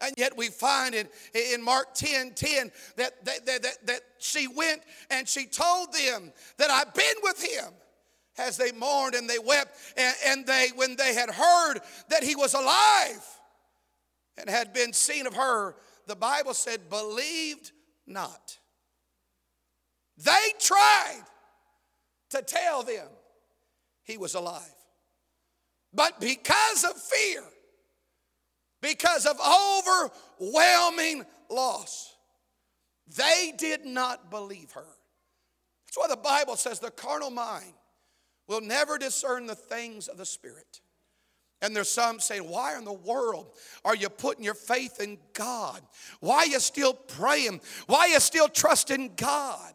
And 0.00 0.12
yet 0.16 0.36
we 0.36 0.48
find 0.48 0.94
it 0.94 1.10
in 1.34 1.62
Mark 1.62 1.94
10 1.94 2.32
10 2.34 2.70
that, 2.96 3.24
that, 3.24 3.46
that, 3.46 3.62
that, 3.62 3.86
that 3.86 4.00
she 4.18 4.46
went 4.46 4.82
and 5.10 5.28
she 5.28 5.46
told 5.46 5.92
them 5.92 6.32
that 6.58 6.70
I've 6.70 6.94
been 6.94 7.16
with 7.22 7.42
him 7.42 7.72
as 8.38 8.56
they 8.56 8.72
mourned 8.72 9.14
and 9.14 9.28
they 9.28 9.38
wept 9.38 9.76
and, 9.96 10.14
and 10.26 10.46
they 10.46 10.68
when 10.74 10.96
they 10.96 11.14
had 11.14 11.30
heard 11.30 11.80
that 12.08 12.22
he 12.22 12.34
was 12.34 12.54
alive 12.54 13.24
and 14.38 14.48
had 14.48 14.72
been 14.72 14.92
seen 14.92 15.26
of 15.26 15.34
her 15.34 15.74
the 16.06 16.16
bible 16.16 16.54
said 16.54 16.88
believed 16.88 17.72
not. 18.06 18.58
They 20.18 20.52
tried 20.58 21.22
to 22.30 22.42
tell 22.42 22.82
them 22.82 23.06
he 24.04 24.16
was 24.16 24.34
alive. 24.34 24.62
But 25.92 26.20
because 26.20 26.84
of 26.84 27.00
fear 27.00 27.42
because 28.82 29.26
of 29.26 29.36
overwhelming 30.40 31.24
loss 31.50 32.14
they 33.16 33.52
did 33.56 33.84
not 33.84 34.30
believe 34.30 34.72
her. 34.72 34.86
That's 35.86 35.96
why 35.96 36.08
the 36.08 36.16
bible 36.16 36.56
says 36.56 36.80
the 36.80 36.90
carnal 36.90 37.30
mind 37.30 37.72
will 38.46 38.60
never 38.60 38.98
discern 38.98 39.46
the 39.46 39.54
things 39.54 40.08
of 40.08 40.16
the 40.18 40.26
Spirit. 40.26 40.80
And 41.62 41.74
there's 41.74 41.90
some 41.90 42.20
saying, 42.20 42.48
Why 42.48 42.76
in 42.76 42.84
the 42.84 42.92
world 42.92 43.48
are 43.84 43.96
you 43.96 44.08
putting 44.08 44.44
your 44.44 44.54
faith 44.54 45.00
in 45.00 45.18
God? 45.32 45.80
Why 46.20 46.38
are 46.38 46.46
you 46.46 46.60
still 46.60 46.92
praying? 46.92 47.60
Why 47.86 48.00
are 48.00 48.08
you 48.08 48.20
still 48.20 48.48
trusting 48.48 49.12
God? 49.16 49.72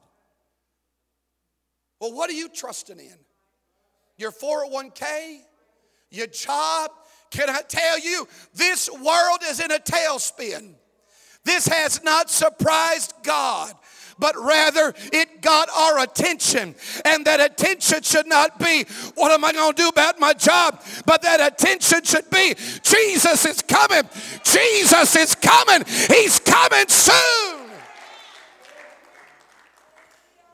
Well, 2.00 2.14
what 2.14 2.30
are 2.30 2.34
you 2.34 2.50
trusting 2.50 3.00
in? 3.00 3.18
Your 4.18 4.32
401k? 4.32 5.40
Your 6.12 6.28
job? 6.28 6.92
Can 7.32 7.50
I 7.50 7.62
tell 7.62 8.00
you, 8.00 8.28
this 8.54 8.90
world 8.90 9.40
is 9.48 9.60
in 9.60 9.72
a 9.72 9.80
tailspin. 9.80 10.76
This 11.44 11.68
has 11.68 12.04
not 12.04 12.30
surprised 12.30 13.14
God 13.24 13.74
but 14.22 14.36
rather 14.38 14.94
it 15.12 15.42
got 15.42 15.68
our 15.76 16.00
attention. 16.00 16.76
And 17.04 17.26
that 17.26 17.42
attention 17.42 18.04
should 18.04 18.28
not 18.28 18.58
be, 18.60 18.86
what 19.16 19.32
am 19.32 19.44
I 19.44 19.52
going 19.52 19.74
to 19.74 19.82
do 19.82 19.90
about 19.90 20.20
my 20.20 20.32
job? 20.32 20.82
But 21.06 21.24
that 21.24 21.42
attention 21.42 22.04
should 22.04 22.30
be, 22.30 22.56
Jesus 22.84 23.46
is 23.46 23.62
coming. 23.64 24.04
Jesus 24.44 25.16
is 25.18 25.36
coming. 25.36 25.84
He's 26.08 26.40
coming 26.40 26.88
soon. 26.88 27.72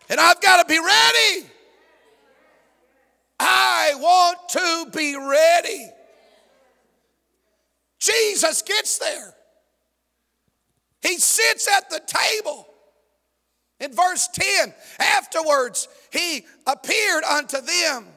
And 0.09 0.19
I've 0.19 0.39
got 0.41 0.61
to 0.61 0.73
be 0.73 0.79
ready. 0.79 1.49
I 3.39 3.93
want 3.97 4.37
to 4.49 4.97
be 4.97 5.15
ready. 5.17 5.91
Jesus 7.99 8.61
gets 8.61 8.97
there. 8.97 9.33
He 11.01 11.17
sits 11.17 11.67
at 11.67 11.89
the 11.89 11.99
table. 12.07 12.66
In 13.79 13.93
verse 13.93 14.27
10, 14.29 14.73
afterwards 14.99 15.87
he 16.11 16.45
appeared 16.65 17.23
unto 17.23 17.61
them, 17.61 18.07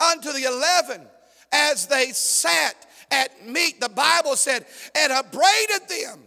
unto 0.00 0.32
the 0.32 0.44
eleven, 0.44 1.06
as 1.52 1.86
they 1.86 2.12
sat 2.12 2.86
at 3.10 3.46
meat. 3.46 3.80
The 3.80 3.88
Bible 3.88 4.36
said, 4.36 4.64
and 4.94 5.12
upbraided 5.12 5.88
them 5.88 6.20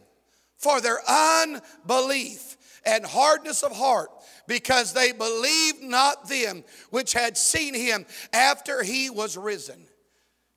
for 0.57 0.81
their 0.81 0.99
unbelief 1.09 2.57
and 2.85 3.05
hardness 3.05 3.63
of 3.63 3.75
heart, 3.75 4.09
because 4.47 4.93
they 4.93 5.13
believed 5.13 5.81
not 5.81 6.27
them 6.27 6.63
which 6.89 7.13
had 7.13 7.37
seen 7.37 7.73
him 7.73 8.05
after 8.33 8.83
he 8.83 9.09
was 9.09 9.37
risen. 9.37 9.87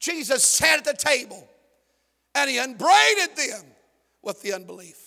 Jesus 0.01 0.45
sat 0.45 0.79
at 0.79 0.85
the 0.85 0.93
table 0.93 1.49
and 2.35 2.51
he 2.51 2.59
upbraided 2.59 3.37
them 3.37 3.65
with 4.23 4.43
the 4.43 4.53
unbelief 4.53 5.06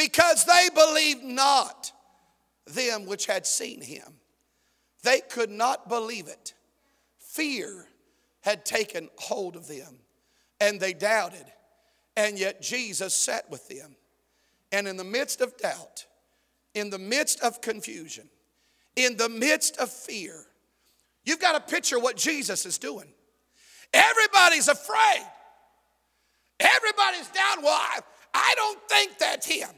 because 0.00 0.46
they 0.46 0.68
believed 0.74 1.22
not 1.22 1.92
them 2.66 3.04
which 3.04 3.26
had 3.26 3.46
seen 3.46 3.82
him. 3.82 4.14
They 5.02 5.20
could 5.20 5.50
not 5.50 5.90
believe 5.90 6.26
it. 6.26 6.54
Fear 7.18 7.86
had 8.40 8.64
taken 8.64 9.10
hold 9.18 9.56
of 9.56 9.68
them, 9.68 9.98
and 10.58 10.80
they 10.80 10.94
doubted. 10.94 11.44
And 12.16 12.38
yet 12.38 12.62
Jesus 12.62 13.14
sat 13.14 13.50
with 13.50 13.68
them. 13.68 13.94
And 14.72 14.88
in 14.88 14.96
the 14.96 15.04
midst 15.04 15.42
of 15.42 15.56
doubt, 15.58 16.06
in 16.74 16.88
the 16.88 16.98
midst 16.98 17.40
of 17.40 17.60
confusion, 17.60 18.28
in 18.96 19.18
the 19.18 19.28
midst 19.28 19.76
of 19.76 19.90
fear, 19.90 20.46
you've 21.24 21.40
got 21.40 21.52
to 21.52 21.74
picture 21.74 21.98
what 21.98 22.16
Jesus 22.16 22.64
is 22.64 22.78
doing. 22.78 23.12
Everybody's 23.92 24.68
afraid. 24.68 25.26
Everybody's 26.58 27.28
down. 27.28 27.62
Well, 27.62 27.78
I, 27.78 27.98
I 28.32 28.54
don't 28.56 28.80
think 28.88 29.18
that's 29.18 29.46
him. 29.46 29.68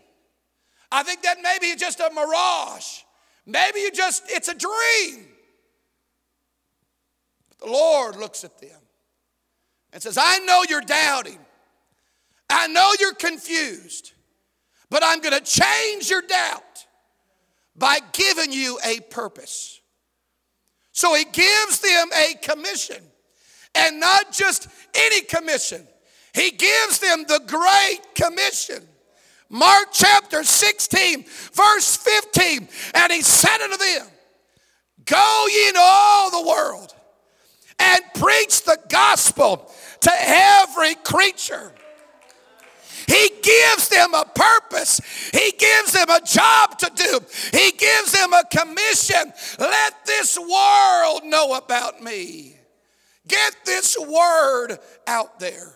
I 0.93 1.03
think 1.03 1.23
that 1.23 1.39
maybe 1.43 1.67
it's 1.67 1.81
just 1.81 2.01
a 2.01 2.11
mirage. 2.15 3.01
Maybe 3.47 3.81
you 3.81 3.91
just, 3.91 4.25
it's 4.29 4.49
a 4.49 4.55
dream. 4.55 5.27
But 7.49 7.67
the 7.67 7.73
Lord 7.73 8.17
looks 8.17 8.45
at 8.45 8.61
them 8.61 8.79
and 9.93 10.03
says, 10.03 10.19
I 10.21 10.39
know 10.41 10.65
you're 10.69 10.83
doubting. 10.83 11.39
I 12.51 12.67
know 12.69 12.93
you're 13.01 13.15
confused. 13.15 14.13
But 14.91 15.03
I'm 15.03 15.21
going 15.21 15.35
to 15.35 15.41
change 15.43 16.11
your 16.11 16.21
doubt 16.21 16.87
by 17.75 17.99
giving 18.13 18.53
you 18.53 18.79
a 18.85 19.01
purpose. 19.01 19.81
So 20.93 21.15
he 21.15 21.25
gives 21.25 21.81
them 21.81 22.11
a 22.15 22.35
commission. 22.43 23.03
And 23.75 23.99
not 23.99 24.33
just 24.33 24.69
any 24.95 25.23
commission, 25.23 25.89
he 26.35 26.51
gives 26.51 26.99
them 26.99 27.25
the 27.27 27.41
Great 27.47 28.01
Commission. 28.15 28.87
Mark 29.53 29.89
chapter 29.93 30.43
16, 30.43 31.27
verse 31.53 31.97
15. 31.97 32.67
And 32.95 33.13
he 33.13 33.21
said 33.21 33.61
unto 33.63 33.77
them, 33.77 34.07
Go 35.05 35.47
ye 35.51 35.69
into 35.69 35.81
all 35.81 36.31
the 36.31 36.49
world 36.49 36.95
and 37.79 38.01
preach 38.15 38.65
the 38.65 38.79
gospel 38.89 39.71
to 40.01 40.11
every 40.11 40.95
creature. 40.95 41.71
He 43.07 43.31
gives 43.43 43.89
them 43.89 44.15
a 44.15 44.25
purpose. 44.25 45.03
He 45.33 45.53
gives 45.59 45.93
them 45.93 46.09
a 46.09 46.21
job 46.25 46.79
to 46.79 46.91
do. 46.95 47.21
He 47.53 47.73
gives 47.73 48.13
them 48.13 48.33
a 48.33 48.45
commission. 48.51 49.35
Let 49.59 50.07
this 50.07 50.39
world 50.39 51.25
know 51.25 51.59
about 51.59 52.03
me. 52.03 52.57
Get 53.29 53.55
this 53.67 53.99
word 53.99 54.79
out 55.07 55.41
there. 55.41 55.75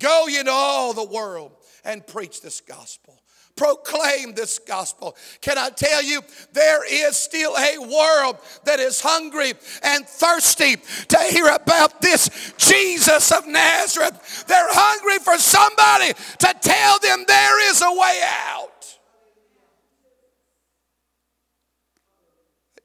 Go 0.00 0.26
into 0.26 0.50
all 0.50 0.94
the 0.94 1.04
world 1.04 1.52
and 1.84 2.06
preach 2.06 2.40
this 2.40 2.60
gospel. 2.60 3.20
proclaim 3.56 4.34
this 4.34 4.58
gospel. 4.58 5.16
Can 5.40 5.58
I 5.58 5.70
tell 5.70 6.02
you, 6.02 6.22
there 6.52 6.84
is 6.84 7.16
still 7.16 7.54
a 7.56 7.78
world 7.78 8.38
that 8.64 8.80
is 8.80 9.00
hungry 9.00 9.52
and 9.82 10.06
thirsty 10.06 10.76
to 11.08 11.18
hear 11.30 11.48
about 11.48 12.00
this 12.00 12.52
Jesus 12.56 13.30
of 13.30 13.46
Nazareth. 13.46 14.44
They're 14.48 14.58
hungry 14.70 15.18
for 15.18 15.38
somebody 15.38 16.14
to 16.38 16.54
tell 16.60 16.98
them 16.98 17.24
there 17.28 17.70
is 17.70 17.80
a 17.80 17.92
way 17.92 18.20
out. 18.48 18.98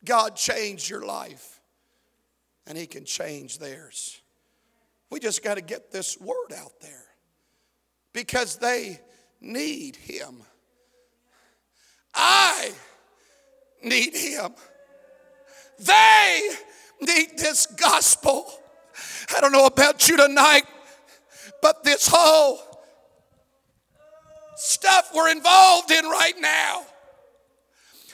God 0.05 0.35
changed 0.35 0.89
your 0.89 1.05
life, 1.05 1.59
and 2.65 2.77
He 2.77 2.87
can 2.87 3.05
change 3.05 3.57
theirs. 3.57 4.21
We 5.09 5.19
just 5.19 5.43
got 5.43 5.55
to 5.55 5.61
get 5.61 5.91
this 5.91 6.19
word 6.19 6.53
out 6.55 6.79
there 6.81 7.08
because 8.13 8.57
they 8.57 8.99
need 9.41 9.95
Him. 9.95 10.43
I 12.13 12.71
need 13.83 14.15
him. 14.15 14.51
They 15.79 16.49
need 17.01 17.37
this 17.37 17.65
gospel. 17.65 18.51
I 19.35 19.39
don't 19.39 19.51
know 19.51 19.65
about 19.65 20.07
you 20.09 20.17
tonight, 20.17 20.63
but 21.61 21.83
this 21.83 22.07
whole 22.11 22.59
stuff 24.55 25.11
we're 25.15 25.31
involved 25.31 25.91
in 25.91 26.05
right 26.05 26.33
now, 26.39 26.83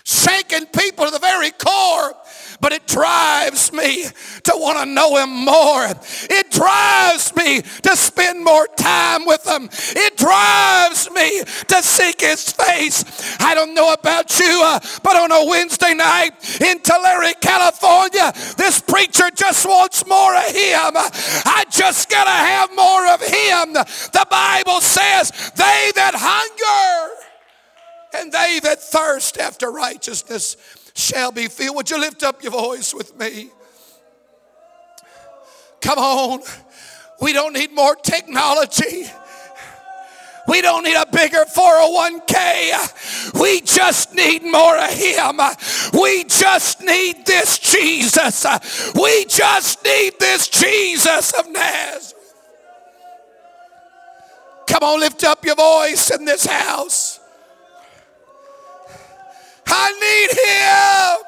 shaking 0.06 0.68
people 0.68 1.06
to 1.06 1.12
the 1.12 1.20
very 1.20 1.52
core 1.52 2.14
but 2.60 2.74
it 2.74 2.88
drives 2.88 3.72
me 3.74 4.06
to 4.44 4.54
want 4.56 4.80
to 4.80 4.86
know 4.86 5.18
him 5.18 5.30
more. 5.46 5.86
It 5.86 6.52
drives 6.52 7.36
me 7.36 7.62
to 7.62 7.96
spend 7.96 8.44
more 8.44 8.68
time 8.76 9.26
with 9.26 9.46
him. 9.46 9.70
It 9.72 10.18
drives 10.18 11.10
me 11.12 11.44
to 11.68 11.84
seek 11.84 12.22
his 12.22 12.52
face. 12.52 13.04
I 13.40 13.54
don't 13.54 13.74
know 13.74 13.94
about 13.94 14.40
you, 14.40 14.62
uh, 14.64 14.80
but 15.04 15.16
on 15.16 15.32
a 15.32 15.46
Wednesday 15.46 15.94
night 15.94 16.32
in 16.62 16.80
Tulare, 16.80 17.34
California, 17.42 18.34
this 18.58 18.82
preacher 18.82 19.30
just 19.32 19.66
wants 19.66 20.06
more 20.08 20.36
of 20.36 20.48
him. 20.48 20.92
I 20.96 21.66
just 21.70 22.10
got 22.10 22.26
to 22.26 22.30
have 22.30 22.70
more 22.76 23.08
of 23.08 23.22
him. 23.22 23.74
The 23.74 24.26
Bible 24.30 24.82
says, 24.82 25.32
they 25.56 25.92
that 25.96 26.14
hunger 26.16 27.26
and 28.18 28.32
they 28.32 28.60
that 28.64 28.82
thirst 28.82 29.38
after 29.38 29.72
righteousness 29.72 30.58
shall 30.96 31.32
be 31.32 31.48
filled. 31.48 31.76
Would 31.76 31.90
you 31.90 32.00
lift 32.00 32.24
up 32.24 32.42
your 32.42 32.52
voice 32.52 32.94
with 32.94 33.18
me? 33.18 33.50
Come 35.82 36.00
on. 36.00 36.42
We 37.22 37.34
don't 37.34 37.54
need 37.54 37.72
more 37.72 37.96
technology. 37.96 39.06
We 40.48 40.62
don't 40.62 40.84
need 40.84 40.96
a 40.96 41.06
bigger 41.08 41.44
401k. 41.46 43.34
We 43.40 43.62
just 43.62 44.14
need 44.14 44.44
more 44.44 44.78
of 44.78 44.92
Him. 44.92 45.40
We 45.94 46.24
just 46.26 46.82
need 46.82 47.26
this 47.26 47.58
Jesus. 47.58 48.46
We 48.94 49.26
just 49.26 49.84
need 49.84 50.20
this 50.20 50.48
Jesus 50.48 51.32
of 51.34 51.50
Nazareth. 51.50 52.14
Come 54.68 54.84
on, 54.84 55.00
lift 55.00 55.24
up 55.24 55.46
your 55.46 55.56
voice 55.56 56.12
in 56.12 56.26
this 56.26 56.46
house. 56.46 57.20
I 59.68 59.92
need 59.92 60.32
him. 60.40 61.26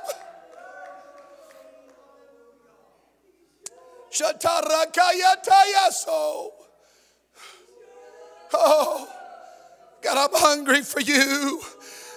Oh, 8.53 9.07
God, 10.01 10.17
I'm 10.17 10.39
hungry 10.39 10.81
for 10.81 11.01
you. 11.01 11.61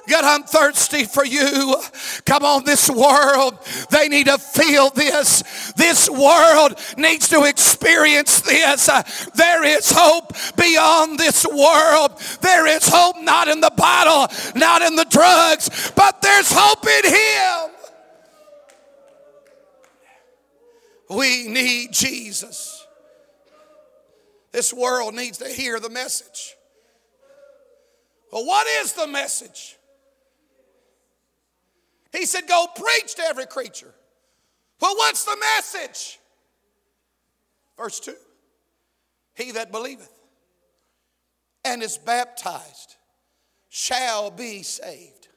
God, 0.09 0.25
I'm 0.25 0.43
thirsty 0.45 1.05
for 1.05 1.25
you. 1.25 1.77
Come 2.25 2.45
on, 2.45 2.65
this 2.65 2.91
world, 2.91 3.59
they 3.91 4.09
need 4.09 4.27
to 4.27 4.39
feel 4.39 4.91
this. 4.91 5.73
This 5.73 6.09
world 6.09 6.79
needs 6.97 7.29
to 7.29 7.45
experience 7.45 8.41
this. 8.41 8.89
Uh, 8.89 9.03
there 9.35 9.65
is 9.65 9.91
hope 9.95 10.33
beyond 10.57 11.19
this 11.19 11.47
world. 11.47 12.19
There 12.41 12.67
is 12.67 12.89
hope 12.89 13.17
not 13.21 13.49
in 13.49 13.61
the 13.61 13.73
bottle, 13.77 14.35
not 14.55 14.83
in 14.83 14.97
the 14.97 15.05
drugs, 15.05 15.93
but 15.95 16.23
there's 16.23 16.51
hope 16.53 16.87
in 16.87 17.13
Him. 17.13 17.71
We 21.11 21.49
need 21.49 21.93
Jesus. 21.93 22.87
This 24.53 24.73
world 24.73 25.15
needs 25.15 25.39
to 25.39 25.49
hear 25.49 25.79
the 25.81 25.91
message. 25.91 26.55
Well, 28.33 28.47
what 28.47 28.67
is 28.67 28.93
the 28.93 29.07
message? 29.07 29.77
He 32.13 32.27
said, 32.27 32.47
Go 32.49 32.67
preach 32.75 33.15
to 33.17 33.23
every 33.23 33.47
creature. 33.47 33.95
Well, 34.81 34.97
what's 34.97 35.25
the 35.25 35.37
message? 35.57 36.19
Verse 37.77 38.01
2 38.01 38.15
He 39.35 39.53
that 39.53 39.71
believeth 39.73 40.13
and 41.65 41.83
is 41.83 41.99
baptized 41.99 42.97
shall 43.69 44.31
be 44.31 44.63
saved. 44.63 45.29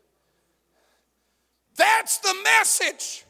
That's 1.76 2.18
the 2.20 2.36
message. 2.44 3.26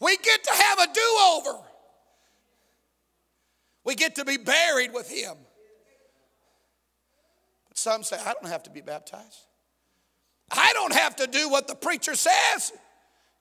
We 0.00 0.16
get 0.16 0.44
to 0.44 0.50
have 0.50 0.78
a 0.80 0.92
do 0.92 1.18
over. 1.22 1.58
We 3.84 3.94
get 3.94 4.16
to 4.16 4.24
be 4.24 4.36
buried 4.36 4.92
with 4.92 5.10
Him. 5.10 5.34
But 7.68 7.78
some 7.78 8.02
say, 8.02 8.16
I 8.18 8.32
don't 8.32 8.46
have 8.46 8.64
to 8.64 8.70
be 8.70 8.80
baptized. 8.80 9.46
I 10.52 10.72
don't 10.74 10.92
have 10.92 11.16
to 11.16 11.26
do 11.26 11.48
what 11.48 11.66
the 11.66 11.74
preacher 11.74 12.14
says. 12.14 12.72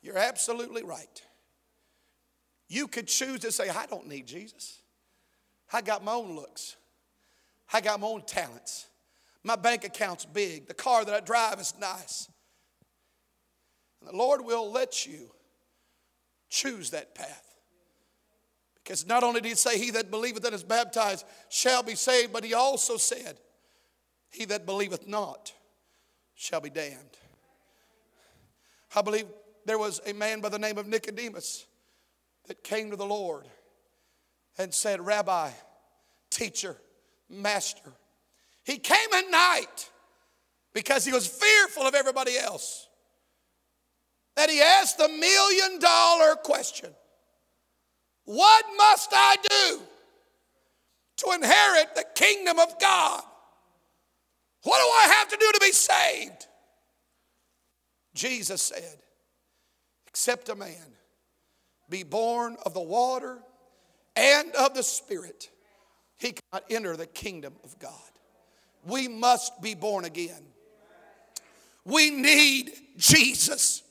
You're 0.01 0.17
absolutely 0.17 0.83
right. 0.83 1.21
You 2.69 2.87
could 2.87 3.07
choose 3.07 3.41
to 3.41 3.51
say, 3.51 3.69
I 3.69 3.85
don't 3.85 4.07
need 4.07 4.27
Jesus. 4.27 4.81
I 5.73 5.81
got 5.81 6.03
my 6.03 6.13
own 6.13 6.35
looks. 6.35 6.77
I 7.73 7.81
got 7.81 7.99
my 7.99 8.07
own 8.07 8.23
talents. 8.25 8.87
My 9.43 9.55
bank 9.55 9.83
account's 9.83 10.25
big. 10.25 10.67
The 10.67 10.73
car 10.73 11.03
that 11.03 11.13
I 11.13 11.19
drive 11.19 11.59
is 11.59 11.73
nice. 11.79 12.29
And 13.99 14.09
the 14.09 14.15
Lord 14.15 14.45
will 14.45 14.71
let 14.71 15.05
you 15.05 15.31
choose 16.49 16.91
that 16.91 17.13
path. 17.13 17.47
Because 18.83 19.05
not 19.05 19.23
only 19.23 19.41
did 19.41 19.49
he 19.49 19.55
say, 19.55 19.77
He 19.77 19.91
that 19.91 20.09
believeth 20.09 20.43
and 20.45 20.55
is 20.55 20.63
baptized 20.63 21.25
shall 21.49 21.83
be 21.83 21.95
saved, 21.95 22.33
but 22.33 22.43
he 22.43 22.53
also 22.53 22.97
said, 22.97 23.37
He 24.29 24.45
that 24.45 24.65
believeth 24.65 25.07
not 25.07 25.53
shall 26.41 26.59
be 26.59 26.71
damned. 26.71 27.17
I 28.95 29.03
believe 29.03 29.27
there 29.65 29.77
was 29.77 30.01
a 30.07 30.13
man 30.13 30.41
by 30.41 30.49
the 30.49 30.57
name 30.57 30.79
of 30.79 30.87
Nicodemus 30.87 31.67
that 32.47 32.63
came 32.63 32.89
to 32.89 32.95
the 32.95 33.05
Lord 33.05 33.45
and 34.57 34.73
said, 34.73 35.05
Rabbi, 35.05 35.51
teacher, 36.31 36.77
master. 37.29 37.91
He 38.63 38.79
came 38.79 39.13
at 39.13 39.29
night 39.29 39.89
because 40.73 41.05
he 41.05 41.13
was 41.13 41.27
fearful 41.27 41.83
of 41.83 41.93
everybody 41.93 42.35
else. 42.39 42.87
That 44.35 44.49
he 44.49 44.61
asked 44.61 44.97
the 44.97 45.09
million 45.09 45.79
dollar 45.79 46.35
question 46.37 46.89
What 48.25 48.65
must 48.75 49.11
I 49.13 49.35
do 49.47 49.81
to 51.17 51.33
inherit 51.35 51.93
the 51.93 52.05
kingdom 52.15 52.57
of 52.57 52.79
God? 52.79 53.21
What 54.63 54.77
do 54.77 55.11
I 55.11 55.15
have 55.17 55.27
to 55.29 55.37
do 55.37 55.51
to 55.53 55.59
be 55.59 55.71
saved? 55.71 56.47
Jesus 58.13 58.61
said, 58.61 58.97
Except 60.07 60.49
a 60.49 60.55
man 60.55 60.95
be 61.89 62.03
born 62.03 62.57
of 62.65 62.73
the 62.73 62.81
water 62.81 63.39
and 64.15 64.51
of 64.55 64.73
the 64.73 64.83
Spirit, 64.83 65.49
he 66.17 66.33
cannot 66.33 66.65
enter 66.69 66.95
the 66.95 67.07
kingdom 67.07 67.53
of 67.63 67.77
God. 67.79 67.91
We 68.85 69.07
must 69.07 69.61
be 69.61 69.73
born 69.73 70.05
again. 70.05 70.43
We 71.85 72.11
need 72.11 72.71
Jesus. 72.97 73.83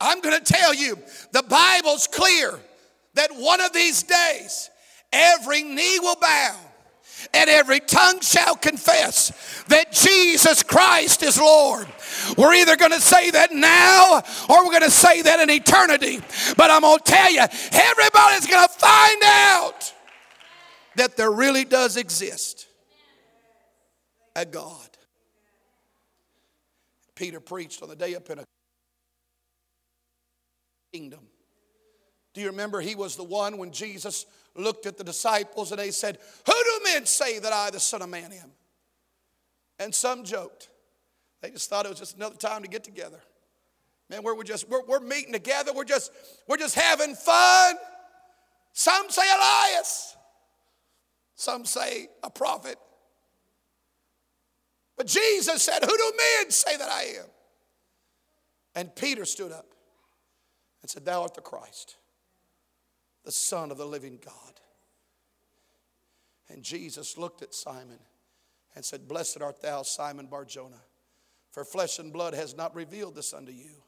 I'm 0.00 0.20
going 0.20 0.38
to 0.42 0.52
tell 0.52 0.72
you, 0.72 0.98
the 1.32 1.42
Bible's 1.42 2.06
clear 2.06 2.58
that 3.14 3.30
one 3.34 3.60
of 3.60 3.72
these 3.72 4.02
days, 4.02 4.70
every 5.12 5.62
knee 5.62 5.98
will 5.98 6.16
bow 6.16 6.56
and 7.32 7.50
every 7.50 7.80
tongue 7.80 8.20
shall 8.20 8.56
confess 8.56 9.64
that 9.68 9.92
Jesus 9.92 10.62
Christ 10.62 11.22
is 11.22 11.38
Lord. 11.38 11.86
We're 12.36 12.54
either 12.54 12.76
going 12.76 12.92
to 12.92 13.00
say 13.00 13.30
that 13.30 13.52
now 13.52 14.22
or 14.48 14.64
we're 14.64 14.72
going 14.72 14.82
to 14.82 14.90
say 14.90 15.22
that 15.22 15.40
in 15.40 15.50
eternity. 15.50 16.20
But 16.56 16.70
I'm 16.70 16.82
going 16.82 16.98
to 16.98 17.04
tell 17.04 17.30
you, 17.30 17.40
everybody's 17.72 18.46
going 18.46 18.66
to 18.66 18.72
find 18.74 19.22
out 19.24 19.92
that 20.96 21.16
there 21.16 21.30
really 21.30 21.64
does 21.64 21.96
exist 21.96 22.66
a 24.36 24.44
God. 24.44 24.88
Peter 27.14 27.40
preached 27.40 27.82
on 27.82 27.88
the 27.88 27.96
day 27.96 28.14
of 28.14 28.24
Pentecost. 28.24 28.46
Kingdom. 30.92 31.20
Do 32.32 32.40
you 32.40 32.48
remember 32.48 32.80
he 32.80 32.94
was 32.94 33.16
the 33.16 33.24
one 33.24 33.58
when 33.58 33.72
Jesus 33.72 34.24
looked 34.56 34.86
at 34.86 34.96
the 34.96 35.04
disciples 35.04 35.70
and 35.70 35.80
they 35.80 35.90
said, 35.90 36.18
Who 36.46 36.52
do 36.52 36.80
men 36.84 37.06
say 37.06 37.38
that 37.38 37.52
I, 37.52 37.70
the 37.70 37.80
Son 37.80 38.02
of 38.02 38.08
Man, 38.08 38.32
am? 38.32 38.50
And 39.78 39.94
some 39.94 40.24
joked. 40.24 40.68
They 41.40 41.50
just 41.50 41.70
thought 41.70 41.86
it 41.86 41.88
was 41.88 41.98
just 41.98 42.16
another 42.16 42.36
time 42.36 42.62
to 42.62 42.68
get 42.68 42.84
together. 42.84 43.20
Man, 44.10 44.22
we're, 44.22 44.34
we're 44.34 44.42
just 44.42 44.68
we're, 44.68 44.84
we're 44.86 45.00
meeting 45.00 45.32
together. 45.32 45.72
We're 45.72 45.84
just 45.84 46.12
we're 46.48 46.56
just 46.56 46.74
having 46.74 47.14
fun. 47.14 47.76
Some 48.72 49.08
say 49.08 49.22
Elias. 49.34 50.16
Some 51.36 51.64
say 51.64 52.08
a 52.22 52.28
prophet. 52.28 52.76
But 54.96 55.06
Jesus 55.06 55.62
said, 55.62 55.78
Who 55.82 55.96
do 55.96 56.12
men 56.38 56.50
say 56.50 56.76
that 56.76 56.90
I 56.90 57.02
am? 57.20 57.26
And 58.74 58.94
Peter 58.94 59.24
stood 59.24 59.52
up 59.52 59.66
and 60.82 60.90
said, 60.90 61.04
Thou 61.04 61.22
art 61.22 61.34
the 61.34 61.40
Christ, 61.40 61.96
the 63.24 63.32
Son 63.32 63.70
of 63.70 63.78
the 63.78 63.86
living 63.86 64.18
God. 64.24 64.60
And 66.48 66.62
Jesus 66.62 67.16
looked 67.16 67.42
at 67.42 67.54
Simon 67.54 67.98
and 68.74 68.84
said, 68.84 69.08
Blessed 69.08 69.40
art 69.40 69.62
thou, 69.62 69.82
Simon 69.82 70.26
Barjona, 70.26 70.80
for 71.50 71.64
flesh 71.64 71.98
and 71.98 72.12
blood 72.12 72.34
has 72.34 72.56
not 72.56 72.74
revealed 72.74 73.14
this 73.14 73.32
unto 73.32 73.52
you, 73.52 73.82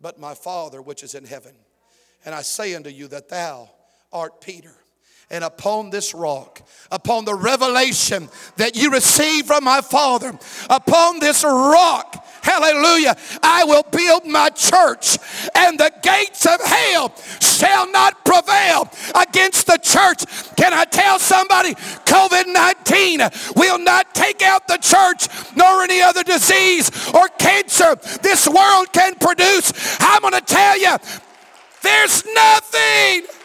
but 0.00 0.18
my 0.18 0.34
Father 0.34 0.80
which 0.80 1.02
is 1.02 1.14
in 1.14 1.24
heaven. 1.24 1.54
And 2.24 2.34
I 2.34 2.42
say 2.42 2.74
unto 2.74 2.90
you 2.90 3.08
that 3.08 3.28
thou 3.28 3.70
art 4.12 4.40
Peter 4.40 4.74
and 5.30 5.44
upon 5.44 5.90
this 5.90 6.14
rock, 6.14 6.62
upon 6.90 7.26
the 7.26 7.34
revelation 7.34 8.28
that 8.56 8.76
you 8.76 8.90
receive 8.90 9.46
from 9.46 9.64
my 9.64 9.82
Father, 9.82 10.38
upon 10.70 11.18
this 11.18 11.44
rock, 11.44 12.24
hallelujah, 12.42 13.14
I 13.42 13.64
will 13.64 13.82
build 13.82 14.24
my 14.24 14.48
church, 14.48 15.18
and 15.54 15.78
the 15.78 15.92
gates 16.02 16.46
of 16.46 16.60
hell 16.62 17.14
shall 17.40 17.90
not 17.92 18.24
prevail 18.24 18.90
against 19.14 19.66
the 19.66 19.76
church. 19.76 20.24
Can 20.56 20.72
I 20.72 20.84
tell 20.84 21.18
somebody 21.18 21.74
COVID 21.74 22.46
19 22.46 23.20
will 23.54 23.78
not 23.78 24.14
take 24.14 24.40
out 24.40 24.66
the 24.66 24.78
church 24.78 25.28
nor 25.56 25.82
any 25.82 26.00
other 26.00 26.22
disease 26.22 26.90
or 27.12 27.28
cancer 27.38 27.96
this 28.22 28.48
world 28.48 28.92
can 28.94 29.14
produce? 29.16 29.72
I'm 30.00 30.22
going 30.22 30.32
to 30.32 30.40
tell 30.40 30.78
you, 30.78 30.96
there's 31.82 32.24
nothing 32.34 33.37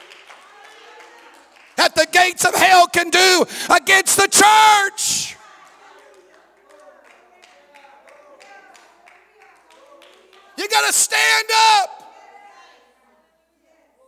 that 1.75 1.95
the 1.95 2.07
gates 2.11 2.45
of 2.45 2.55
hell 2.55 2.87
can 2.87 3.09
do 3.09 3.45
against 3.69 4.17
the 4.17 4.27
church. 4.27 5.35
You 10.57 10.69
got 10.69 10.87
to 10.87 10.93
stand 10.93 11.47
up. 11.79 12.13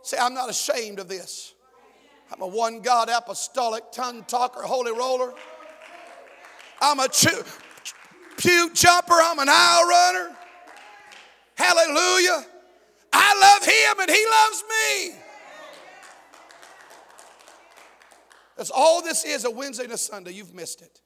Say, 0.02 0.16
I'm 0.18 0.34
not 0.34 0.48
ashamed 0.48 1.00
of 1.00 1.08
this. 1.08 1.54
I'm 2.32 2.40
a 2.40 2.46
one 2.46 2.80
God 2.80 3.08
apostolic 3.08 3.90
tongue 3.92 4.24
talker, 4.24 4.62
holy 4.62 4.92
roller. 4.92 5.32
I'm 6.80 7.00
a 7.00 7.08
chew, 7.08 7.42
pew 8.36 8.70
jumper. 8.72 9.14
I'm 9.14 9.38
an 9.38 9.48
aisle 9.48 9.88
runner. 9.88 10.36
Hallelujah. 11.54 12.46
I 13.12 13.40
love 13.40 13.64
him 13.64 14.00
and 14.00 14.10
he 14.10 14.26
loves 14.26 14.64
me. 14.68 15.25
That's 18.56 18.70
all 18.70 19.02
this 19.02 19.24
is 19.24 19.44
a 19.44 19.50
Wednesday 19.50 19.84
and 19.84 19.92
a 19.92 19.98
Sunday. 19.98 20.32
You've 20.32 20.54
missed 20.54 20.82
it. 20.82 21.00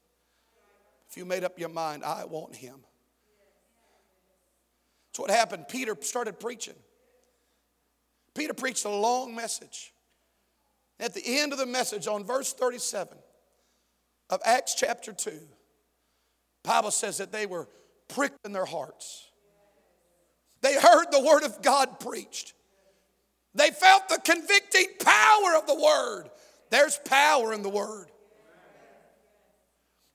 If 1.09 1.17
you 1.17 1.25
made 1.25 1.43
up 1.43 1.59
your 1.59 1.69
mind, 1.69 2.05
I 2.05 2.25
want 2.25 2.55
him. 2.55 2.77
That's 5.09 5.19
what 5.19 5.31
happened. 5.31 5.67
Peter 5.69 5.97
started 6.01 6.39
preaching. 6.39 6.77
Peter 8.35 8.55
preached 8.55 8.85
a 8.85 8.91
long 8.91 9.35
message. 9.35 9.93
At 11.01 11.15
the 11.15 11.23
end 11.25 11.53
of 11.53 11.59
the 11.59 11.67
message, 11.67 12.07
on 12.07 12.25
verse 12.25 12.53
37 12.53 13.19
of 14.29 14.41
Acts 14.45 14.75
chapter 14.75 15.13
2, 15.13 15.33
Bible 16.63 16.93
says 16.93 17.19
that 17.19 17.33
they 17.33 17.47
were 17.47 17.69
pricked 18.07 18.39
in 18.45 18.53
their 18.53 18.67
hearts. 18.67 19.31
They 20.61 20.75
heard 20.75 21.07
the 21.11 21.25
word 21.25 21.43
of 21.43 21.63
God 21.63 21.99
preached. 21.99 22.53
They 23.55 23.71
felt 23.71 24.09
the 24.09 24.21
convicting 24.23 24.87
power 25.01 25.57
of 25.57 25.67
the 25.67 25.75
word. 25.75 26.31
There's 26.71 26.99
power 27.05 27.53
in 27.53 27.63
the 27.63 27.69
word. 27.69 28.07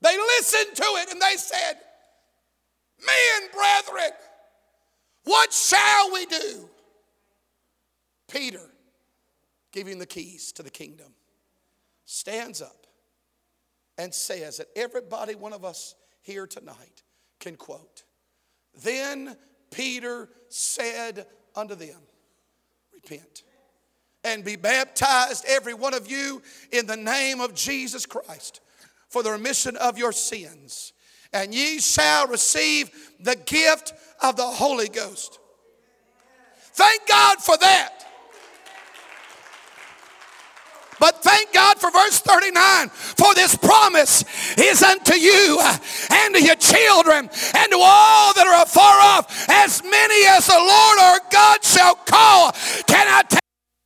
They 0.00 0.16
listened 0.16 0.76
to 0.76 0.82
it 0.82 1.12
and 1.12 1.20
they 1.20 1.36
said, 1.36 1.74
Men, 3.04 3.50
brethren, 3.52 4.10
what 5.24 5.52
shall 5.52 6.12
we 6.12 6.26
do? 6.26 6.68
Peter, 8.28 8.70
giving 9.72 9.98
the 9.98 10.06
keys 10.06 10.52
to 10.52 10.62
the 10.62 10.70
kingdom, 10.70 11.12
stands 12.04 12.62
up 12.62 12.86
and 13.98 14.12
says 14.14 14.58
that 14.58 14.68
everybody, 14.76 15.34
one 15.34 15.52
of 15.52 15.64
us 15.64 15.94
here 16.22 16.46
tonight, 16.46 17.02
can 17.40 17.56
quote. 17.56 18.04
Then 18.82 19.36
Peter 19.70 20.28
said 20.48 21.26
unto 21.54 21.74
them, 21.74 22.00
Repent 22.94 23.42
and 24.26 24.44
be 24.44 24.56
baptized, 24.56 25.44
every 25.48 25.72
one 25.72 25.94
of 25.94 26.10
you, 26.10 26.42
in 26.72 26.86
the 26.86 26.96
name 26.96 27.40
of 27.40 27.54
Jesus 27.54 28.04
Christ 28.04 28.60
for 29.08 29.22
the 29.22 29.30
remission 29.30 29.76
of 29.76 29.96
your 29.96 30.12
sins. 30.12 30.92
And 31.32 31.54
ye 31.54 31.78
shall 31.78 32.26
receive 32.26 32.90
the 33.18 33.34
gift 33.34 33.94
of 34.22 34.36
the 34.36 34.46
Holy 34.46 34.88
Ghost. 34.88 35.38
Thank 36.74 37.08
God 37.08 37.38
for 37.38 37.56
that. 37.56 37.92
But 40.98 41.22
thank 41.22 41.52
God 41.52 41.78
for 41.78 41.90
verse 41.90 42.20
39 42.20 42.88
for 42.88 43.34
this 43.34 43.54
promise 43.56 44.24
is 44.58 44.82
unto 44.82 45.14
you 45.14 45.60
and 46.10 46.34
to 46.34 46.42
your 46.42 46.56
children 46.56 47.28
and 47.28 47.72
to 47.72 47.78
all 47.78 48.34
that 48.34 48.46
are 48.46 48.62
afar 48.62 49.00
off, 49.00 49.48
as 49.48 49.82
many 49.82 50.26
as 50.26 50.46
the 50.46 50.52
Lord 50.52 50.98
our 50.98 51.20
God 51.30 51.64
shall 51.64 51.94
call. 51.94 52.52
Can 52.86 53.06
I 53.08 53.22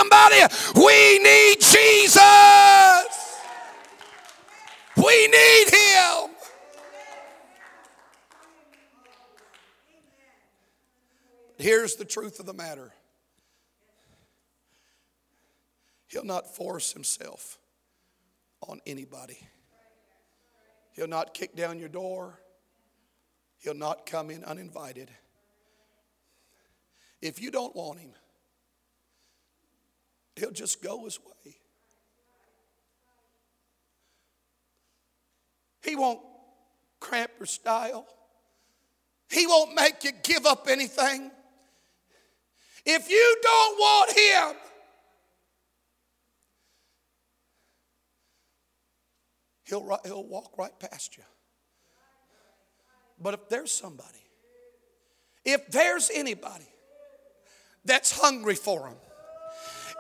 Somebody, 0.01 0.37
we 0.77 1.19
need 1.19 1.57
Jesus. 1.61 2.21
We 4.97 5.27
need 5.27 5.67
him. 5.69 6.31
Here's 11.59 11.97
the 11.97 12.07
truth 12.07 12.41
of 12.41 12.47
the 12.47 12.55
matter 12.55 12.95
He'll 16.07 16.25
not 16.25 16.57
force 16.57 16.95
himself 16.95 17.59
on 18.67 18.81
anybody. 18.87 19.39
He'll 20.93 21.09
not 21.09 21.35
kick 21.35 21.55
down 21.55 21.79
your 21.79 21.91
door. 21.91 22.41
He'll 23.59 23.75
not 23.75 24.07
come 24.07 24.31
in 24.31 24.45
uninvited. 24.45 25.11
If 27.21 27.43
you 27.43 27.51
don't 27.51 27.77
want 27.77 27.99
him, 28.01 28.13
He'll 30.37 30.53
just 30.53 30.83
go 30.83 31.05
his 31.05 31.19
way. 31.19 31.55
He 35.83 35.97
won't 35.97 36.21
cramp 37.01 37.33
your 37.39 37.47
style. 37.47 38.07
He 39.31 39.47
won't 39.47 39.75
make 39.75 40.05
you 40.05 40.13
give 40.23 40.47
up 40.47 40.67
anything. 40.69 41.31
If 42.85 43.11
you 43.11 43.37
don't 43.43 43.79
want 43.79 44.11
Him, 44.19 44.57
He'll, 49.65 50.01
he'll 50.05 50.27
walk 50.27 50.59
right 50.59 50.77
past 50.81 51.17
you. 51.17 51.23
But 53.21 53.35
if 53.35 53.49
there's 53.49 53.71
somebody, 53.71 54.25
if 55.45 55.71
there's 55.71 56.11
anybody 56.13 56.67
that's 57.85 58.11
hungry 58.11 58.57
for 58.57 58.89
Him, 58.89 58.97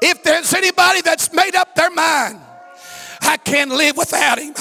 if 0.03 0.23
there's 0.23 0.55
anybody 0.55 1.03
that's 1.03 1.33
made 1.33 1.55
up 1.55 1.75
their 1.75 1.91
mind, 1.91 2.41
I 3.23 3.37
can't 3.37 3.71
live 3.71 3.97
without 3.97 4.39
him. 4.39 4.55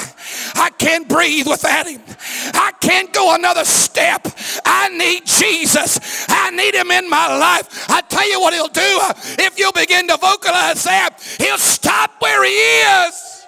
I 0.56 0.70
can't 0.78 1.08
breathe 1.08 1.48
without 1.48 1.88
him. 1.88 2.02
I 2.54 2.74
can't 2.80 3.12
go 3.14 3.34
another 3.34 3.64
step. 3.64 4.28
I 4.66 4.90
need 4.90 5.26
Jesus. 5.26 6.26
I 6.28 6.52
need 6.52 6.76
him 6.76 6.92
in 6.92 7.10
my 7.10 7.38
life. 7.38 7.90
I 7.90 8.02
tell 8.02 8.30
you 8.30 8.40
what 8.42 8.54
he'll 8.54 8.68
do. 8.68 9.00
If 9.42 9.58
you'll 9.58 9.72
begin 9.72 10.08
to 10.08 10.18
vocalize 10.18 10.84
that, 10.84 11.18
he'll 11.38 11.58
stop 11.58 12.12
where 12.20 12.44
he 12.44 12.52
is 13.08 13.46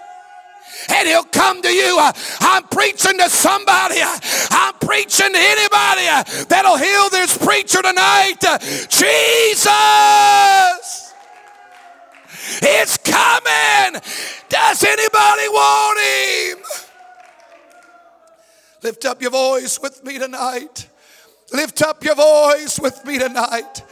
and 0.90 1.08
he'll 1.08 1.24
come 1.24 1.62
to 1.62 1.70
you. 1.70 1.98
I'm 2.40 2.64
preaching 2.64 3.18
to 3.18 3.30
somebody. 3.30 3.98
I'm 4.02 4.74
preaching 4.76 5.34
to 5.34 5.40
anybody 5.40 6.08
that'll 6.48 6.78
heal 6.78 7.10
this 7.10 7.38
preacher 7.38 7.82
tonight. 7.82 8.40
Jesus. 8.90 9.72
It's 12.62 12.98
coming. 12.98 14.02
Does 14.50 14.84
anybody 14.84 15.48
want 15.50 16.00
him? 16.00 16.58
Lift 18.84 19.06
up 19.06 19.22
your 19.22 19.32
voice 19.32 19.80
with 19.80 20.04
me 20.04 20.18
tonight. 20.18 20.88
Lift 21.54 21.82
up 21.82 22.04
your 22.04 22.16
voice 22.16 22.80
with 22.80 23.06
me 23.06 23.20
tonight. 23.20 23.84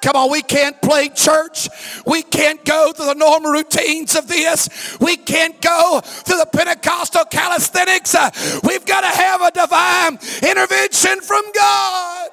Come 0.00 0.14
on, 0.14 0.30
we 0.30 0.42
can't 0.42 0.80
play 0.80 1.08
church. 1.08 1.68
We 2.06 2.22
can't 2.22 2.64
go 2.64 2.92
through 2.92 3.06
the 3.06 3.14
normal 3.14 3.50
routines 3.50 4.14
of 4.14 4.28
this. 4.28 4.96
We 5.00 5.16
can't 5.16 5.60
go 5.60 6.00
through 6.02 6.38
the 6.38 6.46
Pentecostal 6.46 7.24
calisthenics. 7.24 8.14
We've 8.62 8.86
got 8.86 9.00
to 9.00 9.08
have 9.08 9.42
a 9.42 9.50
divine 9.50 10.18
intervention 10.48 11.20
from 11.20 11.42
God. 11.52 12.30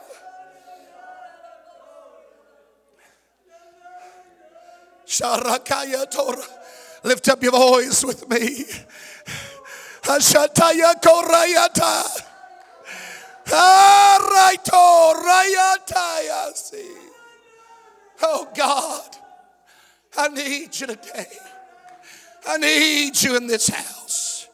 Sharakaya 5.06 6.10
Torah. 6.10 6.44
Lift 7.04 7.30
up 7.30 7.44
your 7.44 7.52
voice 7.52 8.04
with 8.04 8.28
me. 8.30 8.66
Hashataya 10.02 11.02
Korayata. 11.02 12.22
Oh 18.22 18.48
God, 18.56 19.18
I 20.18 20.28
need 20.30 20.80
you 20.80 20.88
today. 20.88 21.28
I 22.48 22.58
need 22.58 23.22
you 23.22 23.38
in 23.38 23.48
this 23.48 23.68
house. 23.68 24.48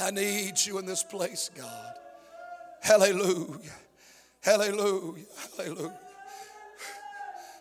I 0.00 0.10
need 0.10 0.54
you 0.64 0.78
in 0.78 0.86
this 0.86 1.02
place, 1.02 1.50
God. 1.56 1.94
Hallelujah. 2.80 3.58
Hallelujah. 4.40 5.24
Hallelujah. 5.56 5.98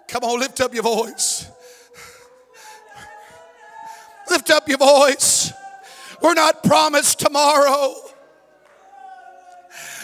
Come 0.07 0.23
on, 0.23 0.39
lift 0.39 0.61
up 0.61 0.73
your 0.73 0.83
voice. 0.83 1.49
Lift 4.29 4.49
up 4.49 4.67
your 4.67 4.77
voice. 4.77 5.51
We're 6.21 6.33
not 6.33 6.63
promised 6.63 7.19
tomorrow. 7.19 7.93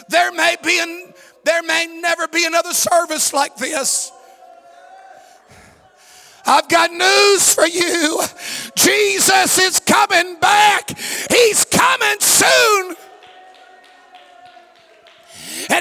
There 0.10 0.32
may 0.32 0.56
be 0.64 0.80
an, 0.80 1.14
there 1.44 1.64
may 1.64 1.88
never 2.02 2.28
be 2.28 2.46
another 2.46 2.74
service 2.74 3.34
like 3.34 3.56
this. 3.58 4.12
I've 6.46 6.68
got 6.68 6.92
news 6.92 7.54
for 7.54 7.66
you. 7.66 8.22
Jesus 8.76 9.58
is 9.58 9.80
coming 9.80 10.38
back. 10.40 10.90
He's 11.30 11.64
coming 11.66 12.20
soon. 12.20 12.96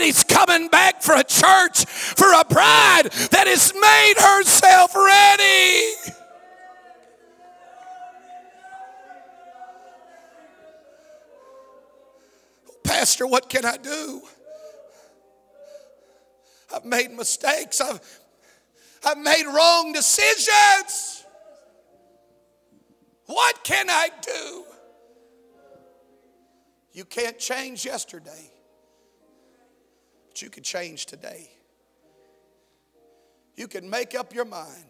And 0.03 0.09
he's 0.09 0.25
coming 0.25 0.67
back 0.67 1.01
for 1.01 1.15
a 1.15 1.23
church, 1.23 1.85
for 1.85 2.27
a 2.33 2.45
bride 2.45 3.05
that 3.31 3.47
has 3.47 3.73
made 3.73 4.15
herself 4.19 4.97
ready. 4.97 5.93
Pastor, 12.83 13.29
what 13.29 13.49
can 13.49 13.65
I 13.65 13.77
do? 13.77 14.23
I've 16.75 16.85
made 16.85 17.13
mistakes. 17.13 17.81
I've, 17.81 18.01
I've 19.07 19.19
made 19.19 19.45
wrong 19.47 19.93
decisions. 19.93 21.25
What 23.27 23.63
can 23.63 23.89
I 23.89 24.09
do? 24.21 24.65
You 26.93 27.05
can't 27.05 27.39
change 27.39 27.87
yesterday, 27.87 28.52
but 30.33 30.41
you 30.41 30.49
can 30.49 30.63
change 30.63 31.05
today. 31.05 31.51
You 33.55 33.69
can 33.69 33.91
make 33.91 34.15
up 34.15 34.33
your 34.33 34.47
mind. 34.47 34.87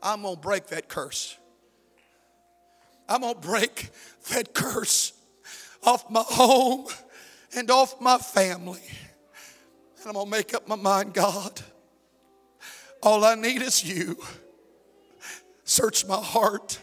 I'm 0.00 0.22
going 0.22 0.36
to 0.36 0.40
break 0.40 0.68
that 0.68 0.88
curse. 0.88 1.36
I'm 3.08 3.22
going 3.22 3.34
to 3.34 3.40
break 3.40 3.90
that 4.30 4.54
curse 4.54 5.12
off 5.82 6.08
my 6.08 6.22
home 6.24 6.86
and 7.56 7.68
off 7.68 8.00
my 8.00 8.16
family. 8.16 8.78
And 9.98 10.06
I'm 10.06 10.12
going 10.12 10.26
to 10.26 10.30
make 10.30 10.54
up 10.54 10.68
my 10.68 10.76
mind, 10.76 11.14
God. 11.14 11.60
All 13.02 13.24
I 13.24 13.34
need 13.34 13.60
is 13.60 13.84
you. 13.84 14.18
Search 15.64 16.06
my 16.06 16.22
heart. 16.22 16.78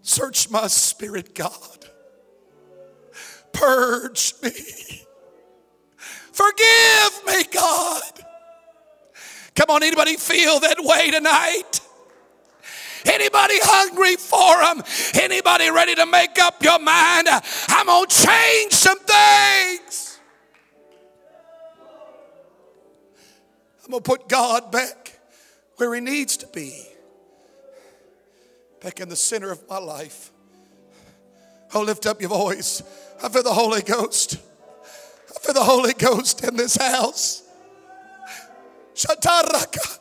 Search 0.00 0.48
my 0.48 0.66
spirit, 0.66 1.34
God. 1.34 1.88
Purge 3.52 4.32
me. 4.42 5.04
Forgive 6.38 7.26
me, 7.26 7.44
God. 7.52 8.02
Come 9.56 9.70
on, 9.70 9.82
anybody 9.82 10.16
feel 10.16 10.60
that 10.60 10.76
way 10.78 11.10
tonight? 11.10 11.80
Anybody 13.04 13.54
hungry 13.60 14.14
for 14.14 14.56
them? 14.62 14.84
Anybody 15.20 15.68
ready 15.72 15.96
to 15.96 16.06
make 16.06 16.40
up 16.40 16.62
your 16.62 16.78
mind? 16.78 17.26
I'm 17.68 17.86
going 17.86 18.06
to 18.06 18.26
change 18.26 18.72
some 18.72 19.00
things. 19.00 20.20
I'm 23.84 23.90
going 23.90 24.02
to 24.04 24.08
put 24.08 24.28
God 24.28 24.70
back 24.70 25.18
where 25.74 25.92
He 25.92 26.00
needs 26.00 26.36
to 26.36 26.46
be, 26.46 26.86
back 28.80 29.00
in 29.00 29.08
the 29.08 29.16
center 29.16 29.50
of 29.50 29.68
my 29.68 29.78
life. 29.78 30.30
Oh, 31.74 31.82
lift 31.82 32.06
up 32.06 32.20
your 32.20 32.30
voice. 32.30 32.80
I 33.20 33.28
feel 33.28 33.42
the 33.42 33.52
Holy 33.52 33.82
Ghost. 33.82 34.38
Feel 35.42 35.54
the 35.54 35.64
Holy 35.64 35.94
Ghost 35.94 36.44
in 36.44 36.56
this 36.56 36.76
house. 36.76 37.42
Shataraka. 38.94 39.98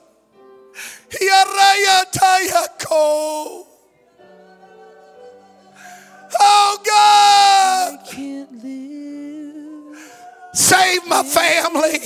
Oh 6.40 6.78
God, 6.86 8.00
save 10.54 11.08
my 11.08 11.24
family, 11.24 12.00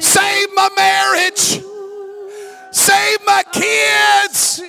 save 0.00 0.48
my 0.54 0.68
marriage, 0.76 1.62
save 2.72 3.18
my 3.26 3.44
kids. 3.52 4.60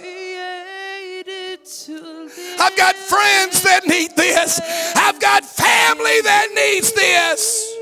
I've 2.63 2.77
got 2.77 2.95
friends 2.95 3.61
that 3.63 3.85
need 3.85 4.15
this. 4.15 4.61
I've 4.95 5.19
got 5.19 5.43
family 5.43 6.21
that 6.21 6.47
needs 6.55 6.93
this. 6.93 7.75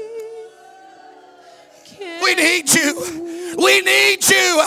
We 2.24 2.34
need 2.34 2.74
you. 2.74 3.56
We 3.60 3.82
need 3.82 4.28
you. 4.28 4.64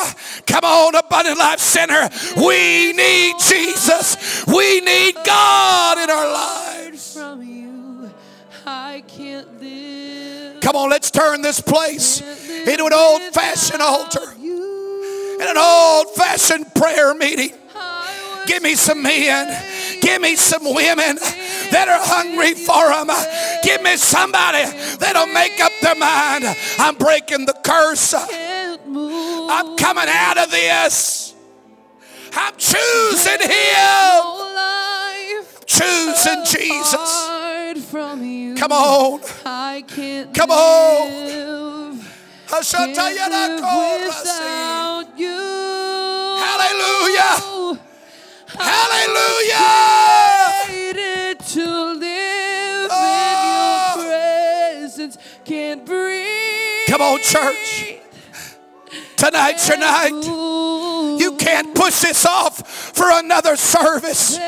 Come 0.47 0.65
on, 0.65 0.95
Abundant 0.95 1.37
Life 1.37 1.59
Center. 1.59 2.09
We 2.37 2.93
need 2.93 3.35
Jesus. 3.41 4.47
We 4.47 4.81
need 4.83 5.17
God 5.25 5.99
in 5.99 6.11
our 6.11 6.33
lives. 6.33 7.15
Come 10.61 10.77
on, 10.77 10.91
let's 10.91 11.11
turn 11.11 11.43
this 11.43 11.61
place 11.61 12.21
into 12.21 12.87
an 12.87 12.93
old 12.93 13.23
fashioned 13.35 13.83
altar 13.83 14.31
and 14.31 15.43
an 15.43 15.59
old 15.59 16.15
fashioned 16.15 16.73
prayer 16.73 17.15
meeting. 17.15 17.53
Give 18.47 18.63
me 18.63 18.75
some 18.75 19.03
men. 19.03 20.01
Give 20.01 20.21
me 20.21 20.37
some 20.37 20.65
women 20.65 21.17
that 21.71 21.89
are 21.89 22.01
hungry 22.01 22.55
for 22.55 22.89
them. 22.89 23.09
Give 23.63 23.83
me 23.83 23.97
somebody 23.97 24.65
that'll 24.99 25.33
make 25.33 25.61
up 25.61 25.73
their 25.83 25.95
mind. 25.95 26.45
I'm 26.79 26.97
breaking 26.97 27.47
the 27.47 27.55
curse. 27.65 28.15
I'm 28.15 29.77
coming 29.77 30.09
out 30.09 30.39
of 30.39 30.51
this. 30.51 31.35
I'm 32.33 32.55
choosing 32.57 33.41
Him. 33.41 34.35
Choosing 35.67 36.45
Jesus. 36.45 37.29
Come 38.59 38.73
on. 38.73 39.21
Come 40.35 40.51
on. 40.51 42.01
Hallelujah. 46.39 47.81
Hallelujah. 48.59 50.15
To 51.55 51.95
live 51.95 52.91
oh. 52.91 53.05
in 53.11 53.39
your 53.47 53.67
ah! 53.71 53.95
presence. 53.97 55.19
Can't 55.45 55.85
breathe. 55.85 56.87
Come 56.89 57.03
on, 57.03 57.21
church. 57.21 57.99
Tonight's 59.17 59.69
your 59.69 59.79
night. 59.79 60.25
You 61.21 61.37
can't 61.39 61.75
push 61.75 62.01
this 62.01 62.27
off 62.27 62.67
for 62.95 63.07
another 63.11 63.57
service. 63.57 64.39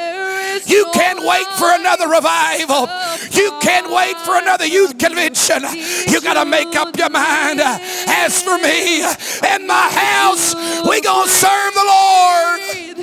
You 0.67 0.87
can't 0.93 1.21
wait 1.21 1.47
for 1.59 1.71
another 1.73 2.09
revival. 2.09 2.89
You 3.33 3.53
can't 3.61 3.91
wait 3.91 4.17
for 4.19 4.37
another 4.37 4.67
youth 4.67 4.99
convention. 4.99 5.63
You 6.09 6.21
got 6.21 6.43
to 6.43 6.45
make 6.45 6.75
up 6.75 6.97
your 6.97 7.11
mind. 7.11 7.61
As 7.61 8.43
for 8.43 8.59
me 8.59 9.03
and 9.03 9.67
my 9.67 9.89
house, 9.91 10.55
we 10.89 11.01
going 11.01 11.27
to 11.27 11.33
serve 11.33 11.75
the 11.75 11.85
Lord. 11.87 12.96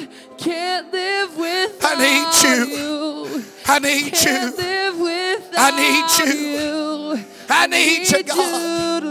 Can't 0.44 0.92
live 0.92 1.38
without 1.38 1.96
I 1.96 2.04
need 2.04 2.34
you. 2.44 3.44
I 3.66 3.80
need 3.80 4.12
you. 4.22 4.54
I 5.56 5.72
need 5.72 6.10
you. 6.20 7.26
I 7.50 7.68
need 7.68 8.12
you, 8.12 8.24
God. 8.24 9.04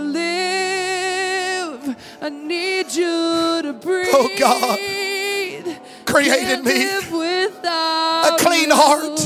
I 2.21 2.29
need 2.29 2.93
you 2.93 3.63
to 3.63 3.73
breathe. 3.73 4.09
Oh 4.13 4.29
God, 4.39 4.79
create 6.05 6.49
in 6.51 6.65
me 6.65 6.85
a 6.85 8.37
clean 8.39 8.71
heart. 8.71 9.19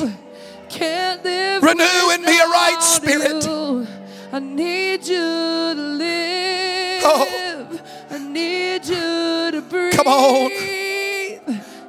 Renew 1.61 2.11
in 2.15 2.23
me 2.23 2.39
a 2.39 2.47
right 2.47 2.79
spirit. 2.81 3.45
I 4.33 4.39
need 4.39 5.05
you 5.09 5.75
to 5.75 5.83
live. 5.83 7.03
Oh. 7.05 7.81
need 8.21 8.87
you 8.87 9.51
to 9.51 9.61
breathe. 9.69 9.95
Come 9.95 10.07
on. 10.07 10.86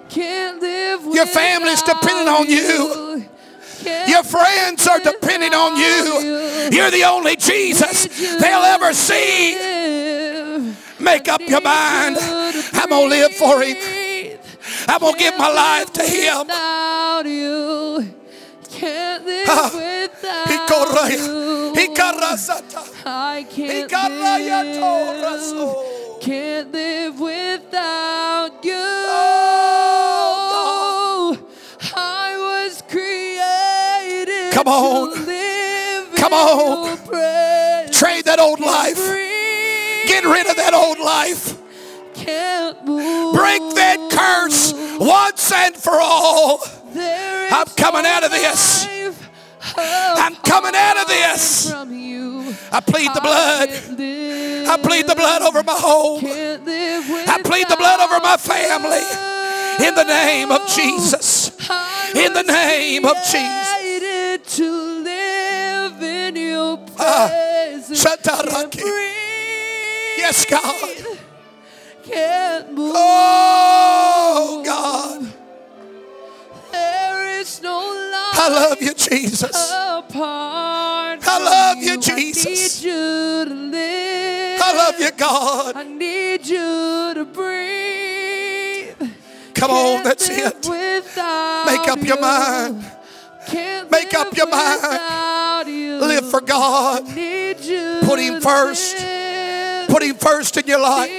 Can't 0.09 0.61
live 0.61 1.03
Your 1.13 1.25
family's 1.25 1.81
depending 1.81 2.27
on 2.27 2.49
you. 2.49 3.25
Your 4.07 4.23
friends 4.23 4.87
are 4.87 4.99
depending 4.99 5.53
on 5.53 5.77
you. 5.77 6.69
You're 6.71 6.91
the 6.91 7.03
only 7.05 7.35
Jesus 7.35 8.07
they'll 8.39 8.63
ever 8.63 8.93
see. 8.93 9.55
Make 10.99 11.27
up 11.27 11.41
your 11.41 11.61
mind. 11.61 12.17
I'm 12.19 12.89
going 12.89 13.09
to 13.09 13.15
live 13.15 13.33
for 13.33 13.61
Him. 13.61 13.77
I'm 14.87 14.99
going 14.99 15.13
to 15.13 15.19
give 15.19 15.37
my 15.37 15.49
life 15.49 15.93
to 15.93 16.03
Him. 16.03 16.39
Without 16.39 17.25
you. 17.25 18.13
Can't 18.71 19.25
live 19.25 19.47
ah. 19.49 19.71
without 19.73 20.47
Hikoraya. 20.47 21.17
you. 21.17 21.73
Hikarasata. 21.75 22.81
I 23.05 23.45
can't 23.49 23.91
live. 23.91 23.91
Can't 26.21 26.71
live 26.71 27.19
without 27.19 28.65
you. 28.65 28.86
Come 34.67 34.73
on. 34.73 35.11
Come 36.17 36.33
on. 36.33 36.97
Trade 37.89 38.25
that 38.25 38.37
old 38.37 38.59
life. 38.59 38.97
Get 38.97 40.25
rid 40.25 40.45
of 40.45 40.57
that 40.57 40.73
old 40.73 40.99
life. 40.99 41.55
Break 42.13 43.61
that 43.75 44.09
curse 44.11 44.73
once 44.99 45.53
and 45.53 45.73
for 45.73 45.93
all. 45.93 46.59
I'm 46.97 47.67
coming 47.77 48.05
out 48.05 48.25
of 48.25 48.31
this. 48.31 48.85
I'm 49.77 50.35
coming 50.35 50.75
out 50.75 50.97
of 50.97 51.07
this. 51.07 51.69
apart 51.69 51.87
From 51.87 51.97
you. 51.97 52.53
I 52.69 52.81
plead 52.81 53.09
the 53.13 53.21
blood. 53.21 53.69
I 53.69 54.77
plead 54.83 55.07
the 55.07 55.15
blood 55.15 55.43
over 55.43 55.63
my 55.63 55.79
home. 55.79 56.25
I 56.25 57.39
plead 57.41 57.69
the 57.69 57.77
blood 57.77 58.01
over 58.01 58.19
my 58.19 58.35
family. 58.35 59.87
In 59.87 59.95
the 59.95 60.03
name 60.03 60.51
of 60.51 60.67
Jesus. 60.67 61.51
In 62.13 62.33
the 62.33 62.43
name 62.43 63.05
of 63.05 63.15
Jesus. 63.23 63.76
To 64.57 65.03
live 65.03 66.01
in 66.01 66.35
your 66.35 66.79
Ah, 66.99 67.27
presence. 67.27 68.03
Breathe. 68.81 70.17
Yes, 70.17 70.45
God. 70.45 71.17
Can't 72.03 72.73
move. 72.73 72.93
Oh, 72.97 74.63
God. 74.65 75.33
There 76.71 77.39
is 77.39 77.61
no 77.61 77.77
life 77.77 78.39
I 78.39 78.49
love 78.49 78.81
you, 78.81 78.93
Jesus. 78.95 79.71
apart. 79.71 81.19
I 81.27 81.37
love 81.37 81.77
from 81.77 81.83
you, 81.87 81.97
Jesus. 82.01 82.45
I 82.47 82.49
need 82.49 82.89
you 82.89 83.45
to 83.45 83.53
live. 83.53 84.61
I 84.63 84.73
love 84.73 84.99
you, 84.99 85.11
God. 85.11 85.75
I 85.75 85.83
need 85.83 86.45
you 86.47 87.13
to 87.13 87.25
breathe. 87.25 89.11
Come 89.53 89.71
on, 89.71 89.77
Can't 89.97 90.03
that's 90.03 90.29
it. 90.29 90.67
Make 91.65 91.87
up 91.89 92.01
your 92.03 92.15
you. 92.15 92.21
mind. 92.21 92.85
Make 93.53 94.13
up 94.13 94.35
your 94.35 94.47
mind. 94.47 95.67
you. 95.67 95.99
Live 95.99 96.29
for 96.29 96.41
God. 96.41 97.05
Put 97.05 98.19
Him 98.19 98.41
first. 98.41 98.97
live. 98.97 99.89
Put 99.89 100.03
Him 100.03 100.15
first 100.15 100.57
in 100.57 100.67
your 100.67 100.79
life. 100.79 101.09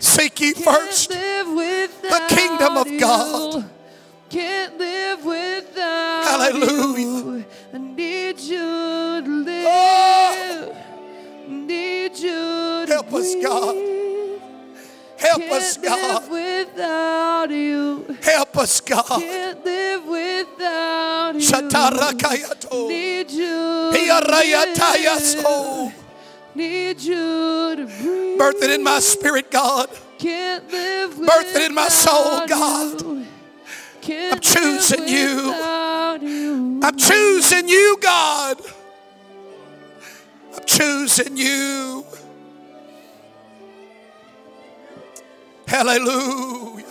Seek 0.00 0.40
ye 0.40 0.52
first. 0.54 1.08
the 1.10 2.24
kingdom 2.28 2.76
of. 2.76 2.86
God. 2.98 3.70
Can't 4.30 4.78
live 4.78 5.24
without 5.24 6.24
Hallelujah. 6.24 7.00
you. 7.00 7.44
I 7.74 7.78
need 7.78 8.38
you 8.38 8.58
to 8.58 9.24
oh. 9.26 9.42
live. 9.44 10.68
Oh. 10.70 10.76
Need 11.48 12.16
you 12.16 12.86
to 12.86 12.92
Help 12.92 13.12
us, 13.12 13.34
God. 13.42 13.99
Help 15.20 15.42
us, 15.52 15.76
God. 15.76 16.22
live 16.22 16.30
without 16.30 17.50
you. 17.50 18.16
Help 18.22 18.56
us, 18.56 18.80
God. 18.80 19.04
Can't 19.06 19.64
live 19.64 20.06
without 20.06 21.34
you. 21.34 21.40
Shatarakayato. 21.40 22.88
Need 22.88 23.30
you. 23.30 23.92
to 23.92 23.98
Hiyarayatayaso. 23.98 25.92
Need 26.54 27.00
you 27.00 27.76
to 27.76 27.86
breathe. 28.00 28.38
Birth 28.38 28.62
it 28.62 28.70
in 28.70 28.82
my 28.82 28.98
spirit, 28.98 29.50
God. 29.50 29.88
Can't 30.18 30.70
live 30.70 31.16
Birth 31.18 31.54
it 31.54 31.62
in 31.62 31.74
my 31.74 31.88
soul, 31.88 32.46
God. 32.46 33.02
you. 33.02 33.26
I'm 34.32 34.40
choosing 34.40 35.06
you. 35.06 35.54
you. 36.22 36.80
I'm 36.82 36.96
choosing 36.96 37.68
you, 37.68 37.98
God. 38.00 38.60
I'm 40.56 40.64
choosing 40.64 41.36
you. 41.36 42.04
Hallelujah. 45.70 46.84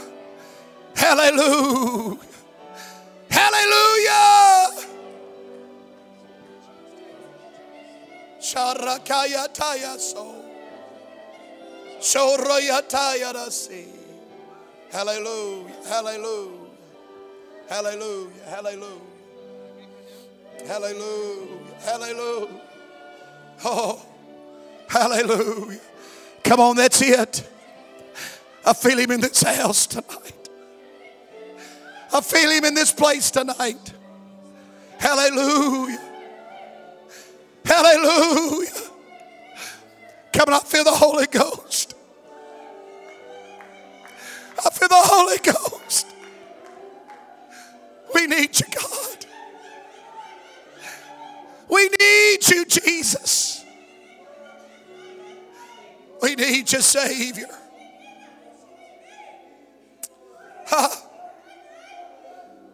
Hallelujah. 0.96 2.18
Hallelujah. 3.30 4.88
Sharakaya 8.40 9.54
taya 9.54 10.00
so. 10.00 10.34
Shoraya. 12.00 12.80
Hallelujah. 14.94 15.76
Hallelujah. 15.86 16.52
Hallelujah. 17.68 18.32
Hallelujah. 18.48 19.02
Hallelujah. 20.66 21.76
Hallelujah. 21.84 22.62
Oh, 23.66 24.02
hallelujah. 24.88 25.82
Come 26.46 26.62
on, 26.62 26.78
that's 26.78 27.02
it. 27.02 27.44
I 28.66 28.74
feel 28.74 28.98
him 28.98 29.12
in 29.12 29.22
this 29.22 29.42
house 29.42 29.88
tonight. 29.88 30.50
I 32.14 32.22
feel 32.22 32.50
him 32.50 32.66
in 32.66 32.74
this 32.74 32.92
place 32.92 33.32
tonight. 33.32 33.94
Hallelujah. 34.98 36.02
Hallelujah. 37.66 38.70
Come 40.34 40.54
on, 40.54 40.54
I 40.54 40.60
feel 40.60 40.84
the 40.84 40.92
Holy 40.92 41.28
Ghost. 41.28 41.96
I 44.66 44.70
feel 44.72 44.88
the 44.88 44.96
Holy 44.96 45.38
Ghost. 45.38 46.08
We 48.14 48.28
need 48.28 48.60
you, 48.60 48.66
God. 48.76 49.26
We 51.70 51.90
need 52.00 52.48
you, 52.48 52.66
Jesus. 52.66 53.64
We 56.22 56.36
need 56.36 56.72
you, 56.72 56.82
Savior. 56.82 57.48
Ha. 60.72 61.10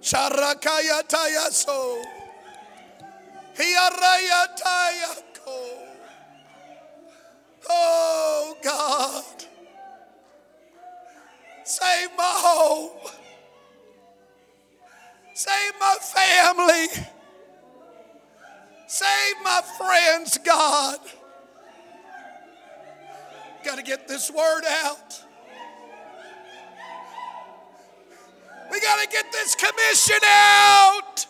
Sharakaya 0.01 1.01
tayaso. 1.07 2.03
Hiaraya 3.55 4.47
tayako. 4.59 5.61
Oh 7.69 8.57
God. 8.61 9.23
Save 11.63 12.09
my 12.17 12.23
home. 12.23 12.91
Save 15.33 15.73
my 15.79 15.95
family. 16.01 16.87
Save 18.87 19.35
my 19.43 19.61
friends, 19.77 20.37
God. 20.37 20.99
Got 23.63 23.77
to 23.77 23.83
get 23.83 24.07
this 24.07 24.29
word 24.29 24.63
out. 24.83 25.24
We 28.75 28.81
got 28.81 29.01
to 29.01 29.07
get 29.07 29.31
this 29.31 29.55
commission 29.55 30.19
out. 30.25 31.25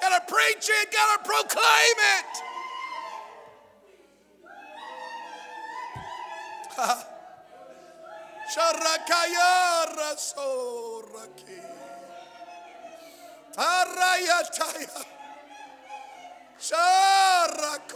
Got 0.00 0.18
to 0.18 0.34
preach 0.34 0.68
it, 0.68 0.90
got 0.90 1.22
to 1.22 1.30
proclaim 1.30 1.96
it. 2.18 2.42
Arayataya. 13.56 15.04
Sharakorasi. 16.58 17.94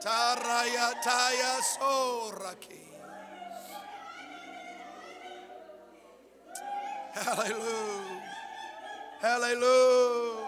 Tarayataya 0.00 1.60
soraki. 1.60 2.91
Hallelujah. 7.14 8.22
Hallelujah. 9.20 10.41